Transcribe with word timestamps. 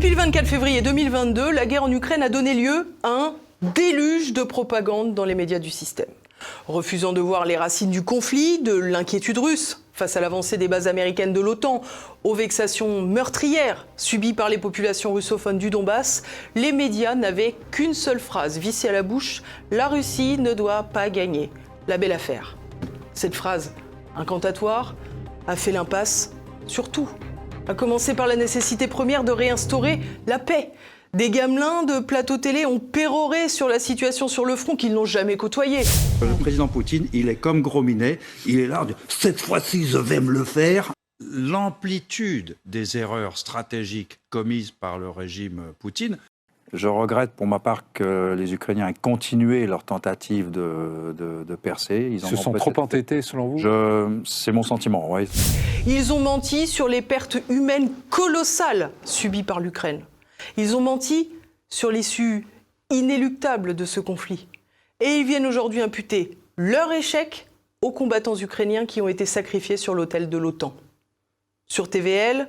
Depuis 0.00 0.14
le 0.14 0.16
24 0.16 0.46
février 0.46 0.80
2022, 0.80 1.50
la 1.50 1.66
guerre 1.66 1.82
en 1.82 1.92
Ukraine 1.92 2.22
a 2.22 2.30
donné 2.30 2.54
lieu 2.54 2.94
à 3.02 3.08
un 3.08 3.34
déluge 3.60 4.32
de 4.32 4.42
propagande 4.42 5.12
dans 5.12 5.26
les 5.26 5.34
médias 5.34 5.58
du 5.58 5.68
système. 5.68 6.08
Refusant 6.66 7.12
de 7.12 7.20
voir 7.20 7.44
les 7.44 7.58
racines 7.58 7.90
du 7.90 8.02
conflit, 8.02 8.62
de 8.62 8.72
l'inquiétude 8.72 9.36
russe 9.36 9.84
face 9.92 10.16
à 10.16 10.22
l'avancée 10.22 10.56
des 10.56 10.68
bases 10.68 10.88
américaines 10.88 11.34
de 11.34 11.40
l'OTAN, 11.40 11.82
aux 12.24 12.32
vexations 12.32 13.02
meurtrières 13.02 13.86
subies 13.98 14.32
par 14.32 14.48
les 14.48 14.56
populations 14.56 15.12
russophones 15.12 15.58
du 15.58 15.68
Donbass, 15.68 16.22
les 16.54 16.72
médias 16.72 17.14
n'avaient 17.14 17.54
qu'une 17.70 17.92
seule 17.92 18.20
phrase 18.20 18.56
vissée 18.56 18.88
à 18.88 18.92
la 18.92 19.02
bouche 19.02 19.42
La 19.70 19.88
Russie 19.88 20.38
ne 20.38 20.54
doit 20.54 20.84
pas 20.84 21.10
gagner. 21.10 21.50
La 21.88 21.98
belle 21.98 22.12
affaire. 22.12 22.56
Cette 23.12 23.34
phrase 23.34 23.74
incantatoire 24.16 24.94
a 25.46 25.56
fait 25.56 25.72
l'impasse 25.72 26.32
sur 26.66 26.90
tout, 26.90 27.10
à 27.70 27.74
commencer 27.74 28.14
par 28.14 28.26
la 28.26 28.34
nécessité 28.34 28.88
première 28.88 29.22
de 29.22 29.30
réinstaurer 29.30 30.00
la 30.26 30.40
paix. 30.40 30.70
Des 31.14 31.30
gamelins 31.30 31.84
de 31.84 32.00
plateau 32.00 32.36
télé 32.36 32.66
ont 32.66 32.80
péroré 32.80 33.48
sur 33.48 33.68
la 33.68 33.78
situation 33.78 34.26
sur 34.26 34.44
le 34.44 34.56
front 34.56 34.74
qu'ils 34.74 34.92
n'ont 34.92 35.04
jamais 35.04 35.36
côtoyé. 35.36 35.78
Le 36.20 36.36
président 36.40 36.66
Poutine, 36.66 37.06
il 37.12 37.28
est 37.28 37.36
comme 37.36 37.62
Grominet, 37.62 38.18
il 38.44 38.58
est 38.58 38.66
là, 38.66 38.84
cette 39.08 39.40
fois-ci 39.40 39.86
je 39.86 39.98
vais 39.98 40.20
me 40.20 40.32
le 40.32 40.44
faire. 40.44 40.90
L'amplitude 41.20 42.56
des 42.64 42.96
erreurs 42.96 43.38
stratégiques 43.38 44.18
commises 44.30 44.72
par 44.72 44.98
le 44.98 45.10
régime 45.10 45.62
Poutine 45.78 46.18
je 46.72 46.88
regrette 46.88 47.32
pour 47.32 47.46
ma 47.46 47.58
part 47.58 47.84
que 47.92 48.34
les 48.38 48.54
Ukrainiens 48.54 48.88
aient 48.88 48.94
continué 48.94 49.66
leur 49.66 49.82
tentative 49.82 50.50
de, 50.50 51.14
de, 51.16 51.54
percer. 51.56 52.08
Ils 52.12 52.20
se 52.20 52.36
sont 52.36 52.52
trop 52.52 52.72
entêtés 52.78 53.22
selon 53.22 53.48
vous? 53.48 54.22
C'est 54.24 54.52
mon 54.52 54.62
sentiment, 54.62 55.10
oui. 55.10 55.28
Ils 55.86 56.12
ont 56.12 56.20
menti 56.20 56.66
sur 56.66 56.88
les 56.88 57.02
pertes 57.02 57.38
humaines 57.48 57.90
colossales 58.08 58.90
subies 59.04 59.42
par 59.42 59.60
l'Ukraine. 59.60 60.02
Ils 60.56 60.76
ont 60.76 60.80
menti 60.80 61.30
sur 61.68 61.90
l'issue 61.90 62.46
inéluctable 62.90 63.74
de 63.74 63.84
ce 63.84 64.00
conflit. 64.00 64.46
Et 65.00 65.16
ils 65.16 65.26
viennent 65.26 65.46
aujourd'hui 65.46 65.80
imputer 65.80 66.38
leur 66.56 66.92
échec 66.92 67.48
aux 67.82 67.92
combattants 67.92 68.36
ukrainiens 68.36 68.84
qui 68.84 69.00
ont 69.00 69.08
été 69.08 69.24
sacrifiés 69.24 69.76
sur 69.76 69.94
l'autel 69.94 70.28
de 70.28 70.36
l'OTAN. 70.36 70.74
Sur 71.66 71.88
TVL, 71.88 72.48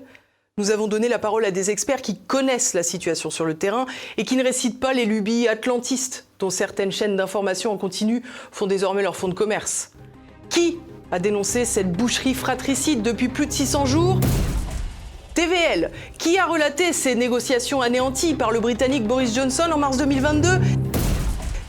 nous 0.62 0.70
avons 0.70 0.88
donné 0.88 1.10
la 1.10 1.18
parole 1.18 1.44
à 1.44 1.50
des 1.50 1.72
experts 1.72 2.04
qui 2.04 2.20
connaissent 2.20 2.76
la 2.76 2.84
situation 2.84 3.32
sur 3.32 3.46
le 3.46 3.56
terrain 3.56 3.88
et 4.18 4.26
qui 4.26 4.36
ne 4.36 4.44
récitent 4.44 4.80
pas 4.80 4.94
les 4.94 5.06
lubies 5.06 5.48
atlantistes 5.48 6.28
dont 6.38 6.52
certaines 6.52 6.92
chaînes 6.92 7.16
d'information 7.16 7.72
en 7.72 7.78
continu 7.80 8.22
font 8.52 8.68
désormais 8.68 9.02
leur 9.02 9.16
fonds 9.16 9.28
de 9.28 9.34
commerce. 9.34 9.92
Qui 10.50 10.78
a 11.12 11.18
dénoncé 11.18 11.66
cette 11.66 11.92
boucherie 11.92 12.36
fratricide 12.36 13.02
depuis 13.02 13.28
plus 13.28 13.48
de 13.48 13.52
600 13.52 13.88
jours? 13.88 14.20
TVL, 15.34 15.90
qui 16.20 16.38
a 16.38 16.46
relaté 16.46 16.94
ces 16.94 17.16
négociations 17.16 17.82
anéanties 17.82 18.36
par 18.36 18.52
le 18.52 18.60
Britannique 18.60 19.08
Boris 19.08 19.34
Johnson 19.34 19.68
en 19.74 19.80
mars 19.80 19.98
2022 19.98 20.48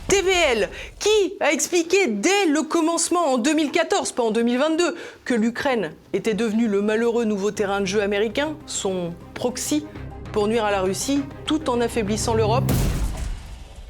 TVL, 0.07 0.69
qui 0.99 1.37
a 1.39 1.51
expliqué 1.51 2.07
dès 2.07 2.45
le 2.45 2.63
commencement 2.63 3.33
en 3.33 3.37
2014, 3.37 4.11
pas 4.11 4.23
en 4.23 4.31
2022, 4.31 4.95
que 5.25 5.33
l'Ukraine 5.33 5.93
était 6.13 6.33
devenue 6.33 6.67
le 6.67 6.81
malheureux 6.81 7.25
nouveau 7.25 7.51
terrain 7.51 7.81
de 7.81 7.85
jeu 7.85 8.01
américain, 8.01 8.55
son 8.65 9.13
proxy, 9.33 9.85
pour 10.31 10.47
nuire 10.47 10.65
à 10.65 10.71
la 10.71 10.81
Russie, 10.81 11.21
tout 11.45 11.69
en 11.69 11.79
affaiblissant 11.81 12.33
l'Europe. 12.33 12.71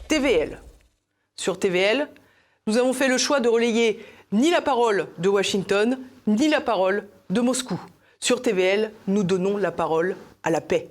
TVL. 0.07 0.61
Sur 1.35 1.59
TVL, 1.59 2.07
nous 2.67 2.77
avons 2.77 2.93
fait 2.93 3.07
le 3.07 3.17
choix 3.17 3.39
de 3.39 3.49
relayer 3.49 4.05
ni 4.31 4.51
la 4.51 4.61
parole 4.61 5.07
de 5.17 5.29
Washington, 5.29 5.99
ni 6.27 6.47
la 6.47 6.61
parole 6.61 7.07
de 7.29 7.41
Moscou. 7.41 7.79
Sur 8.19 8.41
TVL, 8.41 8.91
nous 9.07 9.23
donnons 9.23 9.57
la 9.57 9.71
parole 9.71 10.15
à 10.43 10.49
la 10.49 10.61
paix. 10.61 10.89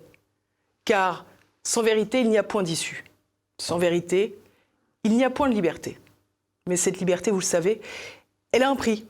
Car 0.84 1.24
sans 1.62 1.82
vérité, 1.82 2.20
il 2.20 2.28
n'y 2.28 2.38
a 2.38 2.42
point 2.42 2.62
d'issue. 2.62 3.04
Sans 3.58 3.78
vérité, 3.78 4.38
il 5.04 5.16
n'y 5.16 5.24
a 5.24 5.30
point 5.30 5.48
de 5.48 5.54
liberté. 5.54 5.98
Mais 6.68 6.76
cette 6.76 6.98
liberté, 6.98 7.30
vous 7.30 7.40
le 7.40 7.44
savez, 7.44 7.80
elle 8.52 8.62
a 8.62 8.70
un 8.70 8.76
prix. 8.76 9.06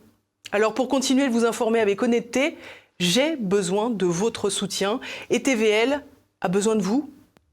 Alors 0.53 0.75
pour 0.75 0.89
continuer 0.89 1.27
de 1.27 1.33
vous 1.33 1.45
informer 1.45 1.81
avec 1.81 2.03
honnêteté, 2.03 2.57
j'ai 2.99 3.37
besoin 3.37 3.91
de 3.91 4.07
votre 4.07 4.51
soutien 4.51 5.01
et 5.31 5.43
TVL 5.43 6.05
a 6.41 6.49
besoin 6.49 6.77
de 6.77 6.83
vous 6.83 7.11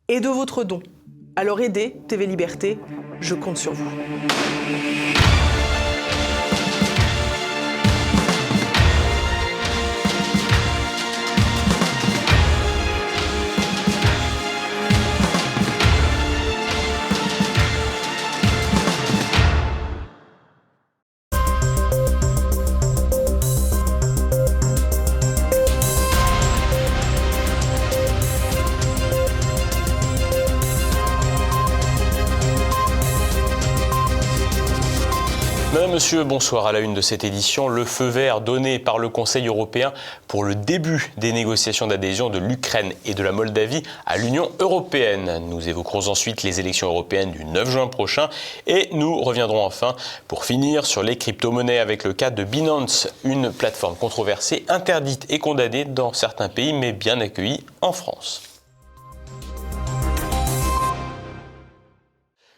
et 0.08 0.20
de 0.20 0.30
votre 0.30 0.64
don. 0.64 0.82
Alors 1.36 1.62
aidez 1.62 1.96
TV 2.08 2.26
Liberté, 2.26 2.78
je 3.22 3.36
compte 3.36 3.58
sur 3.58 3.74
vous. 3.74 3.90
Monsieur, 36.00 36.24
bonsoir. 36.24 36.66
À 36.66 36.72
la 36.72 36.80
une 36.80 36.94
de 36.94 37.02
cette 37.02 37.26
édition, 37.26 37.68
le 37.68 37.84
feu 37.84 38.08
vert 38.08 38.40
donné 38.40 38.80
par 38.80 39.00
le 39.00 39.10
Conseil 39.10 39.48
européen 39.48 39.92
pour 40.30 40.46
le 40.46 40.56
début 40.56 41.12
des 41.18 41.34
négociations 41.34 41.88
d'adhésion 41.88 42.30
de 42.30 42.38
l'Ukraine 42.38 42.94
et 43.04 43.14
de 43.14 43.22
la 43.22 43.34
Moldavie 43.34 43.84
à 44.06 44.18
l'Union 44.18 44.50
européenne. 44.62 45.42
Nous 45.50 45.68
évoquerons 45.68 46.08
ensuite 46.08 46.42
les 46.44 46.62
élections 46.62 46.88
européennes 46.88 47.32
du 47.32 47.44
9 47.44 47.70
juin 47.70 47.88
prochain 47.88 48.30
et 48.66 48.88
nous 48.94 49.20
reviendrons 49.22 49.66
enfin 49.66 49.94
pour 50.30 50.46
finir 50.46 50.86
sur 50.86 51.04
les 51.04 51.18
crypto-monnaies 51.18 51.80
avec 51.80 52.06
le 52.06 52.14
cas 52.14 52.30
de 52.30 52.46
Binance, 52.46 53.10
une 53.26 53.52
plateforme 53.52 53.98
controversée, 53.98 54.64
interdite 54.70 55.26
et 55.28 55.40
condamnée 55.40 55.84
dans 55.84 56.14
certains 56.14 56.48
pays 56.48 56.72
mais 56.72 56.94
bien 56.94 57.20
accueillie 57.20 57.66
en 57.82 57.92
France. 57.92 58.49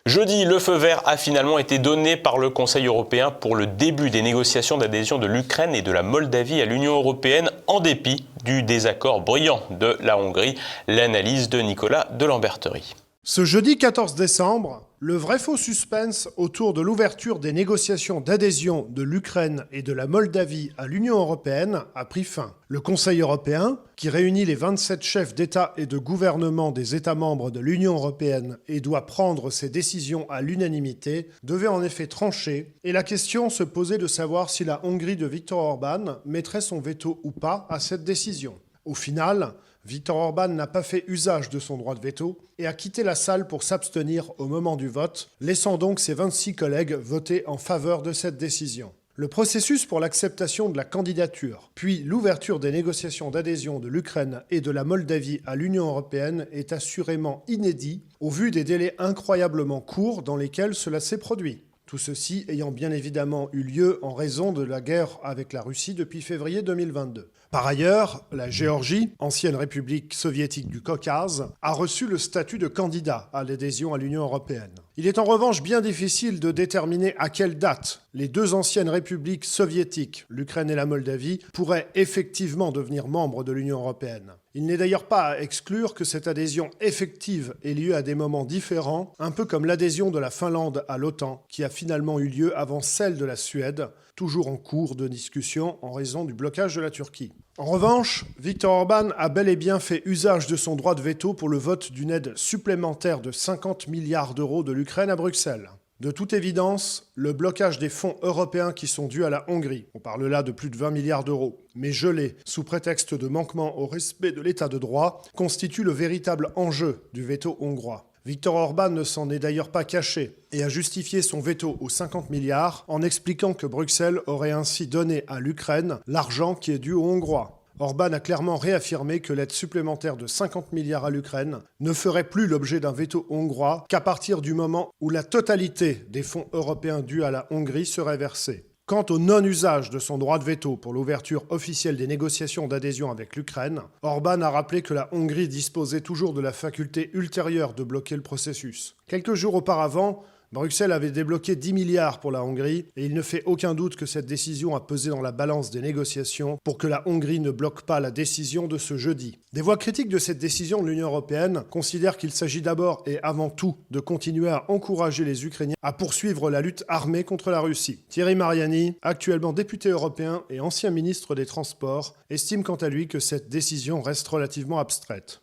Jeudi, 0.08 0.46
le 0.46 0.58
feu 0.58 0.78
vert 0.78 1.04
a 1.06 1.16
finalement 1.16 1.60
été 1.60 1.78
donné 1.78 2.18
par 2.18 2.40
le 2.40 2.50
Conseil 2.50 2.88
européen 2.88 3.30
pour 3.30 3.56
le 3.56 3.68
début 3.68 4.10
des 4.10 4.24
négociations 4.24 4.80
d'adhésion 4.80 5.20
de 5.20 5.28
l'Ukraine 5.28 5.76
et 5.76 5.84
de 5.84 5.92
la 5.92 6.02
Moldavie 6.02 6.60
à 6.60 6.66
l'Union 6.66 6.96
européenne 6.96 7.52
en 7.68 7.80
dépit 7.80 8.26
du 8.44 8.64
désaccord 8.64 9.22
brillant 9.22 9.62
de 9.70 9.98
la 10.00 10.18
Hongrie. 10.18 10.58
L'analyse 10.88 11.50
de 11.50 11.60
Nicolas 11.60 12.08
de 12.18 12.26
Lamberterie. 12.26 12.96
Ce 13.24 13.46
jeudi 13.46 13.78
14 13.78 14.16
décembre, 14.16 14.82
le 15.04 15.16
vrai 15.16 15.40
faux 15.40 15.58
suspense 15.58 16.30
autour 16.38 16.76
de 16.76 16.82
l'ouverture 16.82 17.40
des 17.40 17.54
négociations 17.54 18.22
d'adhésion 18.22 18.86
de 18.92 19.02
l'Ukraine 19.02 19.66
et 19.72 19.82
de 19.82 19.94
la 19.94 20.06
Moldavie 20.06 20.70
à 20.78 20.86
l'Union 20.86 21.18
européenne 21.18 21.82
a 21.96 22.06
pris 22.06 22.24
fin. 22.24 22.54
Le 22.68 22.82
Conseil 22.82 23.20
européen, 23.22 23.80
qui 23.96 24.10
réunit 24.10 24.46
les 24.46 24.54
27 24.54 25.02
chefs 25.02 25.34
d'État 25.34 25.74
et 25.76 25.88
de 25.88 25.98
gouvernement 25.98 26.72
des 26.72 26.94
États 26.94 27.16
membres 27.16 27.50
de 27.50 27.60
l'Union 27.60 27.96
européenne 27.96 28.60
et 28.68 28.80
doit 28.80 29.08
prendre 29.08 29.50
ses 29.50 29.70
décisions 29.70 30.30
à 30.30 30.44
l'unanimité, 30.44 31.30
devait 31.42 31.66
en 31.66 31.82
effet 31.82 32.06
trancher 32.06 32.76
et 32.84 32.92
la 32.92 33.02
question 33.02 33.50
se 33.50 33.64
posait 33.64 33.98
de 33.98 34.06
savoir 34.06 34.52
si 34.52 34.64
la 34.66 34.86
Hongrie 34.86 35.16
de 35.16 35.26
Viktor 35.26 35.58
Orban 35.58 36.20
mettrait 36.26 36.62
son 36.62 36.80
veto 36.80 37.20
ou 37.24 37.32
pas 37.32 37.66
à 37.72 37.80
cette 37.80 38.04
décision. 38.04 38.54
Au 38.86 38.94
final, 38.94 39.56
Viktor 39.84 40.16
Orban 40.16 40.50
n'a 40.50 40.68
pas 40.68 40.84
fait 40.84 41.04
usage 41.08 41.50
de 41.50 41.58
son 41.58 41.76
droit 41.76 41.96
de 41.96 42.02
veto 42.02 42.38
et 42.60 42.68
a 42.68 42.74
quitté 42.74 43.04
la 43.04 43.16
salle 43.16 43.48
pour 43.48 43.64
s'abstenir 43.64 44.32
au 44.38 44.48
moment 44.48 44.76
du 44.76 44.88
vote, 44.88 45.32
laissant 45.40 45.78
donc 45.78 46.00
ses 46.00 46.14
26 46.14 46.56
collègues 46.56 46.94
voter 46.94 47.44
en 47.48 47.58
faveur 47.58 48.04
de 48.04 48.14
cette 48.14 48.38
décision. 48.38 48.94
Le 49.16 49.28
processus 49.28 49.86
pour 49.86 50.00
l'acceptation 50.00 50.70
de 50.70 50.78
la 50.78 50.86
candidature, 50.86 51.72
puis 51.76 52.04
l'ouverture 52.04 52.60
des 52.60 52.72
négociations 52.72 53.32
d'adhésion 53.32 53.80
de 53.80 53.88
l'Ukraine 53.88 54.44
et 54.52 54.62
de 54.62 54.72
la 54.72 54.84
Moldavie 54.84 55.42
à 55.46 55.56
l'Union 55.56 55.88
européenne 55.88 56.48
est 56.52 56.74
assurément 56.74 57.44
inédit 57.48 58.04
au 58.20 58.30
vu 58.30 58.52
des 58.52 58.64
délais 58.64 58.96
incroyablement 59.00 59.82
courts 59.82 60.22
dans 60.22 60.38
lesquels 60.38 60.76
cela 60.76 61.00
s'est 61.00 61.18
produit. 61.18 61.64
Tout 61.88 61.98
ceci 61.98 62.46
ayant 62.48 62.72
bien 62.72 62.92
évidemment 62.92 63.50
eu 63.52 63.64
lieu 63.64 64.00
en 64.02 64.14
raison 64.14 64.54
de 64.54 64.64
la 64.64 64.80
guerre 64.80 65.20
avec 65.24 65.52
la 65.52 65.62
Russie 65.62 65.94
depuis 65.94 66.22
février 66.22 66.62
2022. 66.62 67.30
Par 67.52 67.68
ailleurs, 67.68 68.24
la 68.32 68.50
Géorgie, 68.50 69.12
ancienne 69.20 69.58
république 69.58 70.14
soviétique 70.14 70.70
du 70.70 70.82
Caucase, 70.82 71.52
a 71.62 71.74
reçu 71.74 72.08
le 72.08 72.18
statut 72.18 72.58
de 72.58 72.70
candidat 72.70 73.30
à 73.34 73.44
l'adhésion 73.44 73.94
à 73.94 73.98
l'Union 73.98 74.22
européenne. 74.22 74.72
Il 74.96 75.06
est 75.06 75.20
en 75.20 75.26
revanche 75.26 75.62
bien 75.62 75.82
difficile 75.82 76.40
de 76.40 76.52
déterminer 76.52 77.14
à 77.18 77.28
quelle 77.28 77.58
date 77.58 78.04
les 78.14 78.30
deux 78.30 78.54
anciennes 78.54 78.88
républiques 78.88 79.44
soviétiques, 79.44 80.26
l'Ukraine 80.30 80.70
et 80.70 80.76
la 80.76 80.86
Moldavie, 80.86 81.40
pourraient 81.52 81.90
effectivement 81.94 82.72
devenir 82.72 83.10
membres 83.10 83.44
de 83.44 83.52
l'Union 83.52 83.80
européenne. 83.80 84.32
Il 84.54 84.66
n'est 84.66 84.78
d'ailleurs 84.78 85.08
pas 85.08 85.30
à 85.30 85.40
exclure 85.40 85.94
que 85.94 86.04
cette 86.04 86.28
adhésion 86.28 86.70
effective 86.82 87.54
ait 87.64 87.74
lieu 87.74 87.96
à 87.96 88.02
des 88.02 88.16
moments 88.16 88.44
différents, 88.44 89.14
un 89.18 89.32
peu 89.32 89.46
comme 89.46 89.66
l'adhésion 89.66 90.12
de 90.12 90.20
la 90.20 90.30
Finlande 90.30 90.84
à 90.90 90.98
l'OTAN, 90.98 91.46
qui 91.48 91.64
a 91.64 91.70
finalement 91.70 92.20
eu 92.20 92.28
lieu 92.28 92.58
avant 92.58 92.82
celle 92.82 93.18
de 93.18 93.24
la 93.24 93.38
Suède, 93.38 93.88
toujours 94.18 94.50
en 94.50 94.58
cours 94.58 94.96
de 94.96 95.08
discussion 95.08 95.78
en 95.82 95.94
raison 95.94 96.26
du 96.26 96.34
blocage 96.34 96.76
de 96.76 96.82
la 96.82 96.92
Turquie. 96.92 97.32
En 97.58 97.66
revanche, 97.66 98.26
Viktor 98.40 98.72
Orban 98.74 99.10
a 99.18 99.30
bel 99.30 99.48
et 99.48 99.56
bien 99.56 99.80
fait 99.80 100.02
usage 100.06 100.48
de 100.48 100.56
son 100.56 100.76
droit 100.76 100.96
de 100.96 101.02
veto 101.02 101.34
pour 101.34 101.48
le 101.48 101.58
vote 101.58 101.92
d'une 101.92 102.12
aide 102.12 102.34
supplémentaire 102.36 103.22
de 103.22 103.32
50 103.32 103.88
milliards 103.88 104.34
d'euros 104.34 104.64
de 104.64 104.74
l'Ukraine 104.74 105.10
à 105.10 105.16
Bruxelles. 105.16 105.70
De 106.02 106.10
toute 106.10 106.34
évidence, 106.34 107.12
le 107.14 107.32
blocage 107.32 107.78
des 107.78 107.88
fonds 107.88 108.16
européens 108.24 108.72
qui 108.72 108.88
sont 108.88 109.06
dus 109.06 109.24
à 109.24 109.30
la 109.30 109.48
Hongrie, 109.48 109.86
on 109.94 110.00
parle 110.00 110.26
là 110.26 110.42
de 110.42 110.52
plus 110.52 110.72
de 110.72 110.76
20 110.76 110.90
milliards 110.90 111.24
d'euros, 111.24 111.64
mais 111.76 111.92
gelés 111.92 112.38
sous 112.44 112.64
prétexte 112.64 113.14
de 113.14 113.28
manquement 113.28 113.78
au 113.78 113.86
respect 113.86 114.32
de 114.32 114.42
l'état 114.42 114.68
de 114.68 114.80
droit, 114.80 115.22
constitue 115.36 115.84
le 115.84 115.92
véritable 115.92 116.54
enjeu 116.56 117.04
du 117.14 117.24
veto 117.24 117.56
hongrois. 117.60 118.10
Viktor 118.26 118.56
Orban 118.56 118.90
ne 118.90 119.04
s'en 119.04 119.30
est 119.30 119.38
d'ailleurs 119.38 119.70
pas 119.70 119.84
caché 119.84 120.38
et 120.52 120.64
a 120.64 120.70
justifié 120.70 121.22
son 121.22 121.40
veto 121.40 121.78
aux 121.80 121.90
50 121.90 122.32
milliards 122.32 122.84
en 122.88 123.04
expliquant 123.04 123.54
que 123.54 123.68
Bruxelles 123.68 124.22
aurait 124.26 124.50
ainsi 124.50 124.88
donné 124.88 125.24
à 125.28 125.40
l'Ukraine 125.40 126.00
l'argent 126.08 126.56
qui 126.56 126.72
est 126.72 126.80
dû 126.80 126.94
aux 126.94 127.06
Hongrois. 127.06 127.61
Orban 127.82 128.14
a 128.14 128.20
clairement 128.20 128.58
réaffirmé 128.58 129.22
que 129.22 129.34
l'aide 129.34 129.52
supplémentaire 129.52 130.16
de 130.16 130.28
50 130.28 130.72
milliards 130.72 131.06
à 131.06 131.10
l'Ukraine 131.10 131.62
ne 131.80 131.94
ferait 131.94 132.30
plus 132.30 132.46
l'objet 132.46 132.80
d'un 132.80 132.92
veto 132.92 133.26
hongrois 133.32 133.86
qu'à 133.90 134.02
partir 134.02 134.44
du 134.44 134.54
moment 134.54 134.92
où 135.02 135.10
la 135.10 135.24
totalité 135.24 136.06
des 136.08 136.22
fonds 136.22 136.46
européens 136.54 137.02
dus 137.02 137.24
à 137.24 137.32
la 137.32 137.48
Hongrie 137.50 137.88
serait 137.88 138.18
versée. 138.18 138.68
Quant 138.86 139.06
au 139.10 139.18
non-usage 139.18 139.90
de 139.90 139.98
son 139.98 140.20
droit 140.20 140.38
de 140.38 140.44
veto 140.44 140.78
pour 140.78 140.94
l'ouverture 140.94 141.44
officielle 141.50 141.98
des 141.98 142.06
négociations 142.06 142.68
d'adhésion 142.68 143.10
avec 143.10 143.36
l'Ukraine, 143.36 143.82
Orban 144.04 144.42
a 144.42 144.52
rappelé 144.52 144.84
que 144.84 144.94
la 144.94 145.10
Hongrie 145.12 145.48
disposait 145.48 146.02
toujours 146.02 146.34
de 146.34 146.42
la 146.42 146.54
faculté 146.54 147.10
ultérieure 147.14 147.74
de 147.74 147.84
bloquer 147.84 148.16
le 148.16 148.22
processus. 148.22 148.96
Quelques 149.08 149.34
jours 149.34 149.56
auparavant, 149.56 150.24
Bruxelles 150.54 150.92
avait 150.92 151.12
débloqué 151.12 151.56
10 151.56 151.72
milliards 151.72 152.20
pour 152.20 152.30
la 152.30 152.44
Hongrie 152.44 152.86
et 152.98 153.06
il 153.06 153.14
ne 153.14 153.22
fait 153.22 153.42
aucun 153.46 153.74
doute 153.74 153.96
que 153.96 154.06
cette 154.06 154.26
décision 154.26 154.76
a 154.76 154.82
pesé 154.82 155.10
dans 155.10 155.22
la 155.22 155.32
balance 155.32 155.72
des 155.72 155.80
négociations 155.80 156.58
pour 156.66 156.78
que 156.78 156.88
la 156.88 157.08
Hongrie 157.08 157.40
ne 157.40 157.52
bloque 157.52 157.84
pas 157.84 158.02
la 158.02 158.12
décision 158.12 158.68
de 158.68 158.78
ce 158.78 158.98
jeudi. 158.98 159.40
Des 159.54 159.62
voix 159.62 159.78
critiques 159.78 160.10
de 160.10 160.18
cette 160.18 160.40
décision 160.40 160.84
de 160.84 160.90
l'Union 160.90 161.08
européenne 161.08 161.64
considèrent 161.70 162.18
qu'il 162.18 162.32
s'agit 162.32 162.62
d'abord 162.62 163.02
et 163.06 163.18
avant 163.24 163.50
tout 163.50 163.78
de 163.92 164.02
continuer 164.02 164.50
à 164.50 164.70
encourager 164.70 165.24
les 165.24 165.46
Ukrainiens 165.46 165.76
à 165.84 165.94
poursuivre 165.94 166.52
la 166.52 166.60
lutte 166.60 166.84
armée 166.90 167.24
contre 167.24 167.50
la 167.50 167.62
Russie. 167.62 168.04
Thierry 168.10 168.36
Mariani, 168.36 168.98
actuellement 169.04 169.54
député 169.54 169.88
européen 169.88 170.44
et 170.50 170.60
ancien 170.60 170.90
ministre 170.90 171.34
des 171.34 171.46
Transports, 171.46 172.14
estime 172.30 172.64
quant 172.64 172.76
à 172.76 172.90
lui 172.90 173.08
que 173.08 173.20
cette 173.20 173.48
décision 173.48 174.02
reste 174.02 174.28
relativement 174.28 174.80
abstraite. 174.80 175.40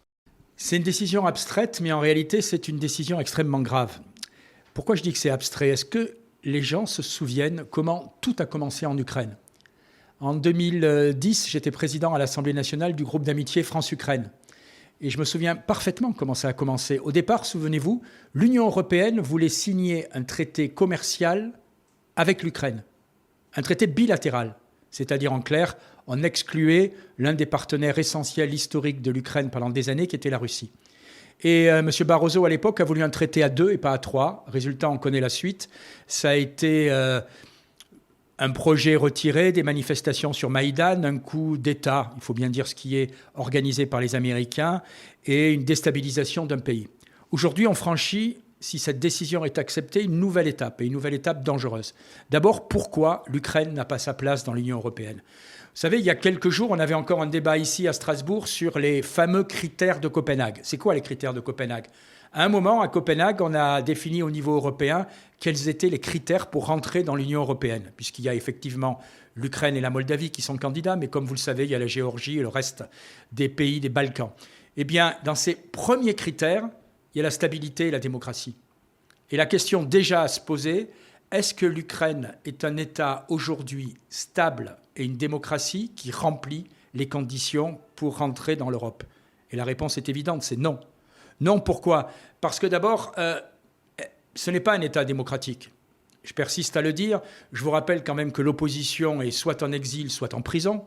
C'est 0.61 0.77
une 0.77 0.83
décision 0.83 1.25
abstraite, 1.25 1.81
mais 1.81 1.93
en 1.93 2.01
réalité, 2.01 2.43
c'est 2.43 2.67
une 2.67 2.81
décision 2.81 3.21
extrêmement 3.21 3.61
grave. 3.61 4.01
Pourquoi 4.79 4.95
je 4.95 5.03
dis 5.03 5.13
que 5.13 5.19
c'est 5.19 5.29
abstrait? 5.29 5.71
Est-ce 5.71 5.85
que 5.85 6.15
les 6.45 6.63
gens 6.63 6.87
se 6.87 7.03
souviennent 7.03 7.65
comment 7.69 8.17
tout 8.21 8.37
a 8.39 8.47
commencé 8.47 8.87
en 8.87 8.97
Ukraine? 8.97 9.37
En 10.21 10.35
2010, 10.35 11.49
j'étais 11.49 11.73
président 11.73 12.15
à 12.15 12.19
l'Assemblée 12.21 12.53
nationale 12.53 12.95
du 12.95 13.03
groupe 13.03 13.25
d'amitié 13.25 13.65
France-Ukraine. 13.65 14.31
Et 15.01 15.11
je 15.11 15.19
me 15.19 15.25
souviens 15.25 15.57
parfaitement 15.57 16.13
comment 16.13 16.35
ça 16.35 16.47
a 16.47 16.53
commencé. 16.53 17.01
Au 17.01 17.11
départ, 17.11 17.45
souvenez-vous, 17.45 18.03
l'Union 18.35 18.67
européenne 18.67 19.19
voulait 19.19 19.49
signer 19.49 20.07
un 20.17 20.23
traité 20.23 20.69
commercial 20.69 21.59
avec 22.15 22.45
l'Ukraine, 22.45 22.85
un 23.57 23.63
traité 23.63 23.89
bilatéral. 23.89 24.55
C'est-à-dire 24.93 25.33
en 25.33 25.41
clair, 25.41 25.77
on 26.07 26.23
excluait 26.23 26.93
l'un 27.19 27.35
des 27.35 27.47
partenaires 27.47 27.99
essentiels 27.99 28.55
historiques 28.55 29.03
de 29.03 29.11
l'Ukraine 29.11 29.51
pendant 29.51 29.71
des 29.71 29.89
années, 29.89 30.07
qui 30.07 30.15
était 30.15 30.31
la 30.31 30.39
Russie. 30.39 30.71
Et 31.43 31.71
euh, 31.71 31.79
M. 31.79 31.91
Barroso, 32.05 32.45
à 32.45 32.49
l'époque, 32.49 32.81
a 32.81 32.85
voulu 32.85 33.03
un 33.03 33.11
traité 33.11 33.43
à 33.43 33.49
deux 33.49 33.71
et 33.71 33.79
pas 33.79 33.93
à 33.93 33.99
trois. 33.99 34.45
Résultat, 34.49 34.91
on 34.91 34.99
connaît 34.99 35.21
la 35.21 35.29
suite. 35.29 35.69
Ça 36.07 36.31
a 36.31 36.35
été 36.35 36.91
euh, 36.91 37.21
un 38.39 38.51
projet 38.51 38.97
retiré, 38.97 39.53
des 39.53 39.63
manifestations 39.63 40.33
sur 40.33 40.51
Maïdan, 40.51 41.03
un 41.05 41.19
coup 41.19 41.57
d'État, 41.57 42.11
il 42.17 42.23
faut 42.23 42.35
bien 42.35 42.51
dire 42.51 42.67
ce 42.67 42.75
qui 42.75 42.97
est 42.97 43.11
organisé 43.35 43.87
par 43.87 44.01
les 44.01 44.15
Américains, 44.15 44.83
et 45.27 45.53
une 45.53 45.65
déstabilisation 45.65 46.47
d'un 46.47 46.59
pays. 46.59 46.89
Aujourd'hui, 47.31 47.67
on 47.67 47.75
franchit, 47.75 48.39
si 48.61 48.79
cette 48.79 48.99
décision 48.99 49.45
est 49.45 49.59
acceptée, 49.59 50.05
une 50.05 50.19
nouvelle 50.19 50.49
étape, 50.49 50.81
et 50.81 50.87
une 50.87 50.93
nouvelle 50.93 51.15
étape 51.15 51.43
dangereuse. 51.43 51.95
D'abord, 52.31 52.69
pourquoi 52.69 53.25
l'Ukraine 53.29 53.75
n'a 53.75 53.85
pas 53.85 53.99
sa 53.99 54.15
place 54.15 54.45
dans 54.45 54.55
l'Union 54.55 54.79
européenne? 54.79 55.23
Vous 55.75 55.81
savez, 55.81 55.99
il 55.99 56.05
y 56.05 56.11
a 56.11 56.17
quelques 56.17 56.51
jours, 56.51 56.71
on 56.71 56.79
avait 56.79 56.95
encore 56.95 57.23
un 57.23 57.27
débat 57.27 57.57
ici 57.57 57.87
à 57.87 57.93
Strasbourg 57.93 58.49
sur 58.49 58.79
les 58.79 59.03
fameux 59.03 59.45
critères 59.45 60.01
de 60.01 60.09
Copenhague. 60.09 60.59
C'est 60.63 60.79
quoi 60.79 60.95
les 60.95 61.03
critères 61.03 61.35
de 61.35 61.41
Copenhague? 61.41 61.87
À 62.33 62.45
un 62.45 62.49
moment, 62.49 62.83
à 62.83 62.89
Copenhague, 62.89 63.41
on 63.41 63.55
a 63.55 63.81
défini 63.81 64.23
au 64.23 64.31
niveau 64.31 64.55
européen 64.55 65.07
quels 65.41 65.69
étaient 65.69 65.89
les 65.89 66.01
critères 66.01 66.49
pour 66.49 66.67
rentrer 66.67 67.03
dans 67.03 67.15
l'Union 67.15 67.41
européenne, 67.41 67.93
puisqu'il 67.97 68.25
y 68.25 68.29
a 68.29 68.35
effectivement 68.35 69.01
l'Ukraine 69.35 69.77
et 69.77 69.81
la 69.81 69.91
Moldavie 69.91 70.31
qui 70.31 70.43
sont 70.43 70.57
candidats, 70.57 70.97
mais 70.97 71.09
comme 71.09 71.25
vous 71.25 71.35
le 71.35 71.39
savez, 71.39 71.65
il 71.65 71.71
y 71.71 71.75
a 71.75 71.79
la 71.79 71.87
Géorgie 71.87 72.39
et 72.39 72.43
le 72.43 72.49
reste 72.49 72.85
des 73.33 73.49
pays 73.49 73.81
des 73.81 73.89
Balkans. 73.89 74.31
Eh 74.77 74.85
bien, 74.85 75.15
dans 75.25 75.35
ces 75.35 75.55
premiers 75.55 76.15
critères, 76.15 76.69
il 77.15 77.19
y 77.19 77.21
a 77.21 77.25
la 77.25 77.31
stabilité 77.31 77.89
et 77.89 77.91
la 77.91 77.99
démocratie. 77.99 78.57
Et 79.31 79.37
la 79.37 79.47
question 79.47 79.83
déjà 79.83 80.23
à 80.23 80.29
se 80.29 80.41
poser, 80.41 80.91
est-ce 81.31 81.55
que 81.55 81.67
l'Ukraine 81.67 82.35
est 82.45 82.65
un 82.65 82.77
État 82.77 83.27
aujourd'hui 83.29 83.95
stable 84.09 84.77
et 84.99 85.05
une 85.05 85.17
démocratie 85.17 85.93
qui 85.97 86.11
remplit 86.11 86.65
les 86.93 87.09
conditions 87.09 87.79
pour 87.97 88.19
rentrer 88.19 88.57
dans 88.57 88.69
l'Europe 88.69 89.05
Et 89.51 89.57
la 89.57 89.65
réponse 89.65 89.97
est 89.97 90.09
évidente, 90.09 90.43
c'est 90.43 90.59
non. 90.59 90.79
Non, 91.41 91.61
pourquoi? 91.61 92.11
Parce 92.41 92.59
que 92.59 92.67
d'abord, 92.67 93.13
euh, 93.17 93.41
ce 94.35 94.51
n'est 94.51 94.61
pas 94.61 94.75
un 94.75 94.81
État 94.81 95.05
démocratique. 95.05 95.71
Je 96.25 96.35
persiste 96.35 96.77
à 96.77 96.83
le 96.83 96.93
dire. 96.93 97.21
Je 97.53 97.63
vous 97.63 97.71
rappelle 97.71 98.03
quand 98.05 98.15
même 98.15 98.33
que 98.33 98.43
l'opposition 98.43 99.23
est 99.23 99.31
soit 99.31 99.63
en 99.63 99.73
exil, 99.73 100.11
soit 100.11 100.35
en 100.35 100.43
prison. 100.43 100.85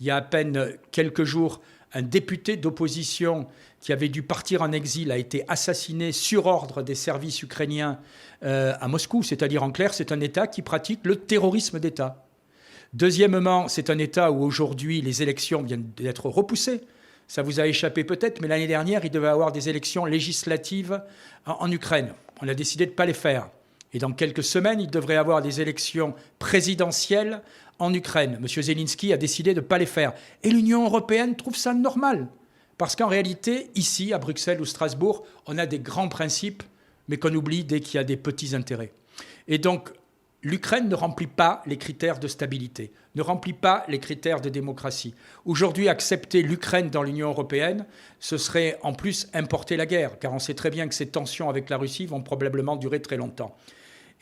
Il 0.00 0.06
y 0.06 0.10
a 0.10 0.16
à 0.16 0.22
peine 0.22 0.76
quelques 0.90 1.24
jours, 1.24 1.60
un 1.92 2.02
député 2.02 2.56
d'opposition 2.56 3.46
qui 3.80 3.92
avait 3.92 4.08
dû 4.08 4.22
partir 4.22 4.62
en 4.62 4.72
exil 4.72 5.12
a 5.12 5.16
été 5.16 5.44
assassiné 5.48 6.10
sur 6.10 6.46
ordre 6.46 6.82
des 6.82 6.96
services 6.96 7.42
ukrainiens 7.42 8.00
euh, 8.42 8.74
à 8.80 8.88
Moscou. 8.88 9.22
C'est-à-dire, 9.22 9.62
en 9.62 9.70
clair, 9.70 9.94
c'est 9.94 10.10
un 10.10 10.20
État 10.20 10.48
qui 10.48 10.62
pratique 10.62 11.00
le 11.04 11.16
terrorisme 11.16 11.78
d'État. 11.78 12.23
Deuxièmement, 12.94 13.66
c'est 13.66 13.90
un 13.90 13.98
État 13.98 14.30
où 14.30 14.44
aujourd'hui 14.44 15.02
les 15.02 15.20
élections 15.20 15.62
viennent 15.62 15.90
d'être 15.96 16.28
repoussées. 16.28 16.80
Ça 17.26 17.42
vous 17.42 17.58
a 17.58 17.66
échappé 17.66 18.04
peut-être, 18.04 18.40
mais 18.40 18.46
l'année 18.46 18.68
dernière, 18.68 19.04
il 19.04 19.10
devait 19.10 19.26
y 19.26 19.30
avoir 19.30 19.50
des 19.50 19.68
élections 19.68 20.04
législatives 20.04 21.02
en, 21.44 21.72
Ukraine. 21.72 22.14
On 22.40 22.46
a 22.46 22.54
décidé 22.54 22.86
de 22.86 22.92
ne 22.92 22.96
pas 22.96 23.06
les 23.06 23.12
faire. 23.12 23.50
Et 23.92 23.98
dans 23.98 24.12
quelques 24.12 24.44
semaines, 24.44 24.80
il 24.80 24.90
devrait 24.90 25.14
y 25.14 25.16
avoir 25.16 25.42
des 25.42 25.60
élections 25.60 26.14
présidentielles 26.38 27.42
en 27.80 27.92
Ukraine. 27.92 28.38
M. 28.40 28.46
Zelensky 28.46 29.12
a 29.12 29.16
décidé 29.16 29.54
de 29.54 29.60
ne 29.60 29.66
pas 29.66 29.78
les 29.78 29.86
faire. 29.86 30.12
Et 30.44 30.50
l'Union 30.50 30.84
européenne 30.84 31.34
trouve 31.34 31.56
ça 31.56 31.74
normal. 31.74 32.28
Parce 32.78 32.94
qu'en 32.94 33.08
réalité, 33.08 33.70
ici, 33.74 34.12
à 34.12 34.18
Bruxelles 34.18 34.60
ou 34.60 34.64
Strasbourg, 34.64 35.26
on 35.46 35.58
a 35.58 35.66
des 35.66 35.80
grands 35.80 36.08
principes, 36.08 36.62
mais 37.08 37.16
qu'on 37.16 37.34
oublie 37.34 37.64
dès 37.64 37.80
qu'il 37.80 37.96
y 37.96 38.00
a 38.00 38.04
des 38.04 38.16
petits 38.16 38.54
intérêts. 38.54 38.92
Et 39.48 39.58
donc, 39.58 39.90
l'Ukraine 40.44 40.88
ne 40.88 40.94
remplit 40.94 41.26
pas 41.26 41.62
les 41.66 41.78
critères 41.78 42.20
de 42.20 42.28
stabilité, 42.28 42.92
ne 43.14 43.22
remplit 43.22 43.54
pas 43.54 43.84
les 43.88 43.98
critères 43.98 44.40
de 44.40 44.50
démocratie. 44.50 45.14
Aujourd'hui, 45.46 45.88
accepter 45.88 46.42
l'Ukraine 46.42 46.90
dans 46.90 47.02
l'Union 47.02 47.28
européenne, 47.28 47.86
ce 48.20 48.36
serait 48.36 48.78
en 48.82 48.92
plus 48.92 49.28
importer 49.32 49.76
la 49.76 49.86
guerre, 49.86 50.18
car 50.18 50.32
on 50.32 50.38
sait 50.38 50.54
très 50.54 50.70
bien 50.70 50.86
que 50.86 50.94
ces 50.94 51.08
tensions 51.08 51.48
avec 51.48 51.70
la 51.70 51.78
Russie 51.78 52.06
vont 52.06 52.22
probablement 52.22 52.76
durer 52.76 53.00
très 53.00 53.16
longtemps. 53.16 53.56